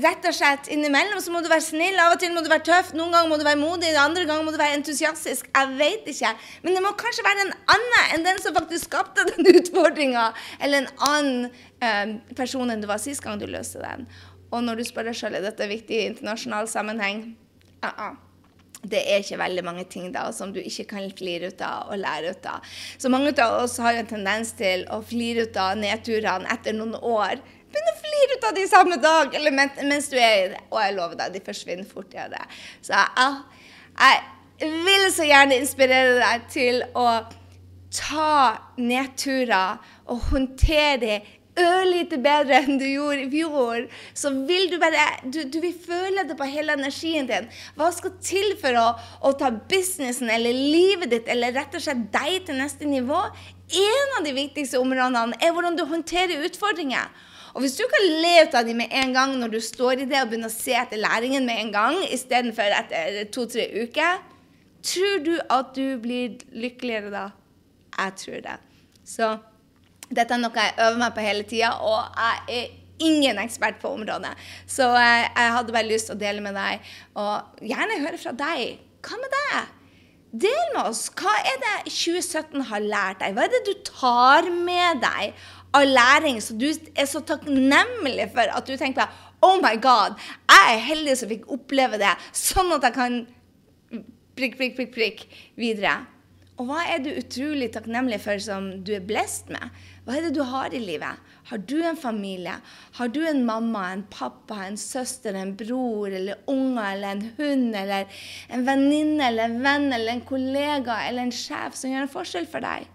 rett 0.04 0.30
og 0.30 0.36
slett 0.36 0.70
Innimellom 0.74 1.22
så 1.24 1.34
må 1.34 1.42
du 1.44 1.50
være 1.52 1.66
snill, 1.66 2.00
av 2.02 2.16
og 2.16 2.22
til 2.22 2.34
må 2.36 2.44
du 2.46 2.52
være 2.52 2.66
tøff, 2.70 2.94
noen 2.98 3.14
ganger 3.14 3.32
må 3.32 3.40
du 3.42 3.46
være 3.48 3.62
modig, 3.62 3.94
andre 4.00 4.26
ganger 4.28 4.48
må 4.48 4.56
du 4.56 4.60
være 4.62 4.80
entusiastisk. 4.80 5.50
Jeg 5.52 5.80
vet 5.80 6.12
ikke. 6.12 6.34
Men 6.66 6.78
det 6.78 6.84
må 6.86 6.94
kanskje 7.00 7.26
være 7.28 7.48
en 7.48 7.56
annen 7.78 8.14
enn 8.16 8.28
den 8.28 8.44
som 8.44 8.56
faktisk 8.58 8.90
skapte 8.90 9.28
den 9.32 9.52
utfordringa, 9.56 10.30
eller 10.60 10.84
en 10.84 10.92
annen 11.10 11.50
eh, 11.84 12.16
person 12.38 12.72
enn 12.72 12.84
du 12.84 12.90
var 12.92 13.02
sist 13.04 13.24
gang 13.26 13.42
du 13.42 13.48
løste 13.50 13.84
den. 13.84 14.08
Og 14.54 14.62
når 14.64 14.80
du 14.80 14.88
spør 14.88 15.10
deg 15.10 15.18
sjøl 15.18 15.36
er 15.40 15.44
dette 15.44 15.68
viktig 15.68 15.98
i 15.98 16.06
internasjonal 16.12 16.70
sammenheng, 16.72 17.34
uh 17.84 17.92
-uh 17.92 18.25
det 18.92 19.02
er 19.02 19.24
ikke 19.24 19.40
veldig 19.42 19.64
mange 19.66 19.86
ting 19.90 20.12
da 20.14 20.28
som 20.36 20.54
du 20.54 20.60
ikke 20.62 20.88
kan 20.94 21.10
flire 21.18 21.52
ut 21.52 21.62
av 21.66 21.92
og 21.94 22.02
lære 22.02 22.36
ut 22.36 22.48
av. 22.50 22.66
Så 23.02 23.12
mange 23.14 23.34
av 23.42 23.60
oss 23.64 23.78
har 23.82 23.96
jo 23.96 24.04
en 24.04 24.12
tendens 24.14 24.54
til 24.58 24.86
å 24.94 25.02
flire 25.06 25.48
ut 25.48 25.60
av 25.62 25.78
nedturene 25.80 26.50
etter 26.54 26.76
noen 26.78 26.96
år. 27.00 27.42
Begynne 27.74 27.94
å 27.96 28.02
flire 28.02 28.38
ut 28.38 28.50
av 28.50 28.58
de 28.58 28.68
samme 28.72 29.00
dag 29.04 29.36
eller 29.36 29.56
mens 29.56 30.12
du 30.12 30.18
er 30.20 30.36
i 30.38 30.52
det. 30.54 30.62
Og 30.72 30.80
jeg 30.82 30.98
lover 30.98 31.20
deg, 31.20 31.34
de 31.36 31.46
forsvinner 31.46 31.88
fort. 31.90 32.14
i 32.14 32.28
det. 32.32 32.44
Så 32.86 32.96
jeg, 32.96 33.40
jeg 34.62 34.72
vil 34.86 35.08
så 35.12 35.28
gjerne 35.28 35.60
inspirere 35.60 36.20
deg 36.22 36.46
til 36.54 36.84
å 36.96 37.08
ta 37.96 38.38
nedturer 38.78 39.82
og 40.12 40.30
håndtere 40.32 41.00
det 41.02 41.18
ørlite 41.60 42.18
bedre 42.22 42.62
enn 42.62 42.80
du 42.80 42.86
gjorde 42.88 43.26
i 43.26 43.30
fjor, 43.32 43.86
så 44.18 44.32
vil 44.48 44.68
du 44.72 44.78
bare 44.82 45.06
du, 45.24 45.42
du, 45.52 45.60
vil 45.64 45.76
føle 45.86 46.26
det 46.28 46.38
på 46.40 46.48
hele 46.50 46.76
energien 46.76 47.30
din. 47.30 47.48
Hva 47.78 47.92
skal 47.96 48.16
til 48.24 48.56
for 48.62 48.76
å, 48.80 48.88
å, 49.22 49.34
ta 49.40 49.52
businessen 49.56 50.32
eller 50.32 50.56
livet 50.56 51.14
ditt 51.14 51.32
eller 51.32 51.56
rett 51.56 51.78
og 51.78 51.86
slett 51.86 52.08
deg 52.14 52.50
til 52.50 52.60
neste 52.60 52.90
nivå? 52.90 53.22
En 53.76 54.20
av 54.20 54.28
de 54.28 54.36
viktigste 54.36 54.82
områdene 54.82 55.40
er 55.40 55.56
hvordan 55.56 55.80
du 55.80 55.86
håndterer 55.90 56.44
utfordringer. 56.46 57.10
Og 57.56 57.64
hvis 57.64 57.78
du 57.80 57.86
kan 57.88 58.06
le 58.20 58.34
ut 58.44 58.56
av 58.60 58.68
dem 58.68 58.82
med 58.84 58.92
en 58.92 59.16
gang 59.16 59.38
når 59.40 59.56
du 59.56 59.62
står 59.64 60.04
i 60.04 60.08
det 60.10 60.20
og 60.20 60.32
begynner 60.32 60.52
å 60.52 60.54
se 60.54 60.76
etter 60.76 61.00
læringen 61.00 61.48
med 61.48 61.62
en 61.62 61.72
gang, 61.72 62.00
istedenfor 62.12 62.80
etter 62.82 63.22
to-tre 63.32 63.70
uker, 63.86 64.20
tror 64.86 65.24
du 65.24 65.36
at 65.40 65.72
du 65.78 65.96
blir 66.04 66.36
lykkeligere 66.52 67.14
da? 67.14 67.26
Jeg 67.96 68.18
tror 68.20 68.42
det. 68.44 68.58
Så 69.08 69.30
dette 70.10 70.36
er 70.36 70.42
noe 70.42 70.54
jeg 70.60 70.76
øver 70.88 71.00
meg 71.02 71.16
på 71.16 71.26
hele 71.26 71.46
tida, 71.50 71.72
og 71.82 72.20
jeg 72.20 72.60
er 72.60 73.06
ingen 73.06 73.40
ekspert 73.42 73.80
på 73.82 73.92
området. 73.98 74.34
Så 74.68 74.88
jeg, 74.94 75.30
jeg 75.36 75.56
hadde 75.58 75.76
bare 75.76 75.90
lyst 75.90 76.10
til 76.10 76.18
å 76.18 76.22
dele 76.22 76.44
med 76.46 76.56
deg, 76.58 76.94
og 77.20 77.66
gjerne 77.66 78.02
høre 78.04 78.22
fra 78.22 78.36
deg. 78.36 78.80
Hva 79.06 79.20
med 79.22 79.36
deg? 79.36 79.74
Del 80.46 80.72
med 80.76 80.82
oss. 80.90 81.06
Hva 81.16 81.34
er 81.48 81.60
det 81.64 81.76
2017 81.90 82.66
har 82.70 82.84
lært 82.84 83.22
deg? 83.24 83.36
Hva 83.36 83.46
er 83.46 83.54
det 83.54 83.62
du 83.68 83.76
tar 83.88 84.50
med 84.52 85.04
deg 85.04 85.36
av 85.76 85.86
læring 85.88 86.42
så 86.44 86.56
du 86.56 86.70
er 86.70 87.08
så 87.10 87.22
takknemlig 87.28 88.30
for 88.34 88.52
at 88.58 88.68
du 88.68 88.76
tenker 88.80 89.04
på 89.04 89.24
Oh 89.46 89.60
my 89.62 89.76
God, 89.78 90.16
jeg 90.50 90.74
er 90.74 90.86
heldig 90.88 91.14
som 91.20 91.30
fikk 91.30 91.44
oppleve 91.54 92.00
det, 92.02 92.14
sånn 92.34 92.72
at 92.74 92.86
jeg 92.88 92.96
kan 92.96 93.18
prikk, 94.36 94.56
prikk, 94.58 94.74
prikk, 94.80 94.94
prikk 94.96 95.20
videre. 95.60 96.00
Og 96.56 96.70
hva 96.70 96.86
er 96.88 97.02
du 97.04 97.10
utrolig 97.12 97.68
takknemlig 97.76 98.22
for 98.24 98.40
som 98.40 98.70
du 98.88 98.94
er 98.96 99.04
blest 99.04 99.50
med? 99.52 99.74
Hva 100.06 100.16
er 100.16 100.28
det 100.28 100.36
du 100.38 100.44
har 100.48 100.72
i 100.72 100.80
livet? 100.80 101.20
Har 101.50 101.60
du 101.68 101.76
en 101.84 102.00
familie? 102.00 102.54
Har 102.96 103.12
du 103.12 103.20
en 103.28 103.42
mamma, 103.48 103.90
en 103.92 104.06
pappa, 104.08 104.62
en 104.64 104.80
søster, 104.80 105.36
en 105.36 105.52
bror 105.60 106.16
eller 106.16 106.40
unger 106.48 106.94
eller 106.94 107.12
en 107.12 107.26
hund 107.36 107.76
eller 107.76 108.08
en 108.48 108.64
venninne 108.70 109.28
eller 109.28 109.50
en 109.50 109.60
venn 109.66 109.90
eller 109.90 110.14
en 110.14 110.24
kollega 110.30 111.02
eller 111.10 111.28
en 111.28 111.36
sjef 111.36 111.76
som 111.76 111.92
gjør 111.92 112.08
en 112.08 112.16
forskjell 112.16 112.48
for 112.48 112.64
deg? 112.64 112.88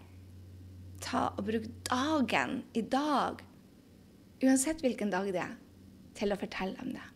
Ta 1.05 1.29
og 1.35 1.45
Bruk 1.45 1.69
dagen 1.91 2.63
i 2.77 2.87
dag, 2.87 3.45
uansett 4.41 4.81
hvilken 4.81 5.13
dag 5.13 5.29
det 5.37 5.45
er, 5.45 5.55
til 6.17 6.33
å 6.33 6.41
fortelle 6.41 6.81
om 6.81 6.97
det. 6.97 7.07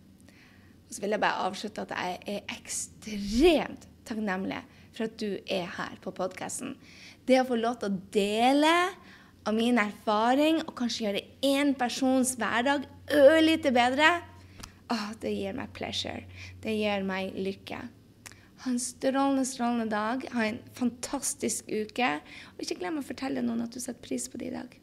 Og 0.85 0.93
så 0.93 1.01
vil 1.01 1.17
jeg 1.17 1.25
bare 1.25 1.49
avslutte 1.49 1.89
at 1.89 1.97
jeg 1.97 2.23
er 2.37 2.57
ekstremt 2.59 3.89
takknemlig 4.05 4.61
for 4.95 5.09
at 5.09 5.17
du 5.21 5.39
er 5.51 5.67
her 5.77 5.99
på 6.05 6.13
podkasten. 6.15 6.77
Det 7.27 7.41
å 7.41 7.49
få 7.49 7.59
lov 7.59 7.81
til 7.81 7.93
å 7.93 8.03
dele 8.15 8.75
av 9.45 9.57
min 9.57 9.81
erfaring 9.81 10.63
og 10.65 10.75
kanskje 10.79 11.07
gjøre 11.07 11.25
én 11.45 11.75
persons 11.79 12.35
hverdag 12.41 12.87
ørlite 13.13 13.73
bedre, 13.75 14.09
åh, 14.93 15.11
det 15.21 15.35
gir 15.35 15.57
meg 15.57 15.73
pleasure. 15.77 16.25
Det 16.65 16.73
gir 16.77 17.05
meg 17.07 17.37
lykke. 17.37 17.83
Ha 18.65 18.71
en 18.71 18.81
strålende, 18.81 19.45
strålende 19.45 19.91
dag. 19.93 20.25
Ha 20.33 20.47
en 20.49 20.61
fantastisk 20.73 21.69
uke. 21.69 22.15
Og 22.55 22.65
ikke 22.65 22.79
glem 22.81 22.97
å 22.97 23.05
fortelle 23.05 23.45
noen 23.45 23.67
at 23.67 23.75
du 23.75 23.81
setter 23.83 24.01
pris 24.07 24.25
på 24.31 24.41
det 24.41 24.49
i 24.49 24.55
dag. 24.55 24.79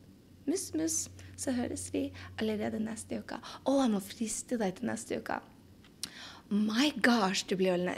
Muss, 0.45 0.67
muss. 0.77 1.07
så 1.41 1.53
høres 1.57 1.87
vi 1.93 2.11
allerede 2.37 2.77
neste 2.77 3.17
uke. 3.17 3.39
Å, 3.41 3.73
jeg 3.81 3.89
må 3.89 4.01
friste 4.05 4.59
deg 4.61 4.75
til 4.77 4.91
neste 4.91 5.17
uke. 5.17 5.39
My 6.51 6.91
gosh, 6.99 7.45
du 7.47 7.53
blir 7.55 7.77
å 7.79 7.91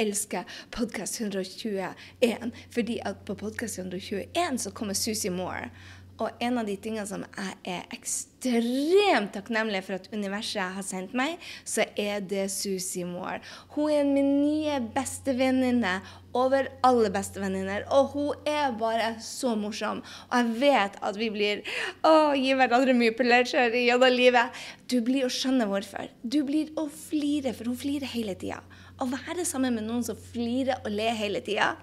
elske 0.00 0.40
podkast 0.72 1.18
121. 1.20 2.54
Fordi 2.72 2.94
at 3.04 3.20
på 3.28 3.34
podkast 3.36 3.82
121 3.82 4.56
så 4.62 4.72
kommer 4.72 4.96
Susie 4.96 5.28
Moore. 5.28 5.68
Og 6.16 6.40
en 6.40 6.56
av 6.56 6.64
de 6.64 6.78
tingene 6.80 7.04
som 7.04 7.26
jeg 7.26 7.58
er 7.68 7.92
ekstremt 7.92 9.34
takknemlig 9.36 9.82
for 9.84 9.98
at 9.98 10.08
universet 10.08 10.72
har 10.78 10.86
sendt 10.86 11.12
meg, 11.20 11.36
så 11.68 11.84
er 12.00 12.24
det 12.24 12.46
Susie 12.54 13.04
Moore. 13.04 13.42
Hun 13.76 13.92
er 13.92 14.08
min 14.08 14.32
nye 14.40 14.80
bestevenninne 14.96 15.98
over 16.38 16.70
alle 16.86 17.10
bestevenninner. 17.14 17.84
Og 17.94 18.14
hun 18.14 18.48
er 18.48 18.72
bare 18.78 19.14
så 19.24 19.54
morsom. 19.58 20.02
Og 20.28 20.36
jeg 20.38 20.56
vet 20.62 20.98
at 21.10 21.18
vi 21.18 21.30
blir 21.34 21.62
å, 22.06 22.34
gir 22.38 22.58
hverandre 22.60 22.96
mye 22.96 23.16
pleasure 23.18 23.68
gjennom 23.74 24.14
livet. 24.14 24.64
Du 24.90 25.00
blir 25.04 25.26
å 25.26 25.32
skjønne 25.32 25.68
hvorfor. 25.70 26.10
Du 26.22 26.40
blir 26.48 26.72
å 26.78 26.88
flire, 26.92 27.54
for 27.56 27.70
hun 27.70 27.78
flirer 27.78 28.10
hele 28.14 28.38
tida. 28.38 28.62
Å 28.98 29.06
være 29.06 29.44
sammen 29.46 29.76
med 29.78 29.86
noen 29.86 30.06
som 30.06 30.18
flirer 30.18 30.82
og 30.82 30.90
ler 30.94 31.14
hele 31.18 31.44
tida 31.44 31.76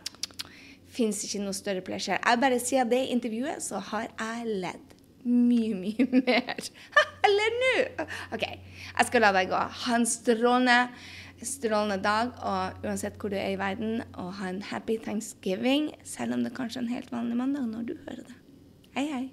fins 0.95 1.23
ikke 1.27 1.43
noe 1.43 1.55
større 1.55 1.83
pleasure. 1.85 2.19
Jeg 2.21 2.41
bare 2.41 2.59
sier 2.63 2.87
det 2.89 3.01
i 3.05 3.13
intervjuet, 3.15 3.63
så 3.63 3.81
har 3.91 4.07
jeg 4.09 4.59
ledd 4.63 4.95
mye, 5.25 5.73
mye 5.75 6.07
mer. 6.21 6.69
Eller 7.25 7.59
nå! 7.61 7.75
OK, 8.35 8.45
jeg 8.45 9.09
skal 9.09 9.25
la 9.25 9.33
deg 9.35 9.51
gå. 9.51 9.61
Ha 9.83 9.99
en 9.99 10.07
strålende, 10.09 10.79
strålende 11.43 11.97
dag, 12.03 12.31
og 12.39 12.85
uansett 12.85 13.17
hvor 13.19 13.33
du 13.33 13.35
er 13.39 13.53
i 13.53 13.59
verden, 13.59 14.03
og 14.13 14.33
ha 14.39 14.49
en 14.49 14.61
happy 14.61 14.97
thanksgiving, 15.03 15.91
selv 16.03 16.37
om 16.37 16.45
det 16.45 16.53
kanskje 16.55 16.79
er 16.79 16.87
en 16.87 16.93
helt 16.93 17.11
vanlig 17.11 17.37
mandag 17.37 17.67
når 17.71 17.89
du 17.89 17.97
hører 18.07 18.23
det. 18.23 18.37
Hei, 18.95 19.07
hei. 19.11 19.25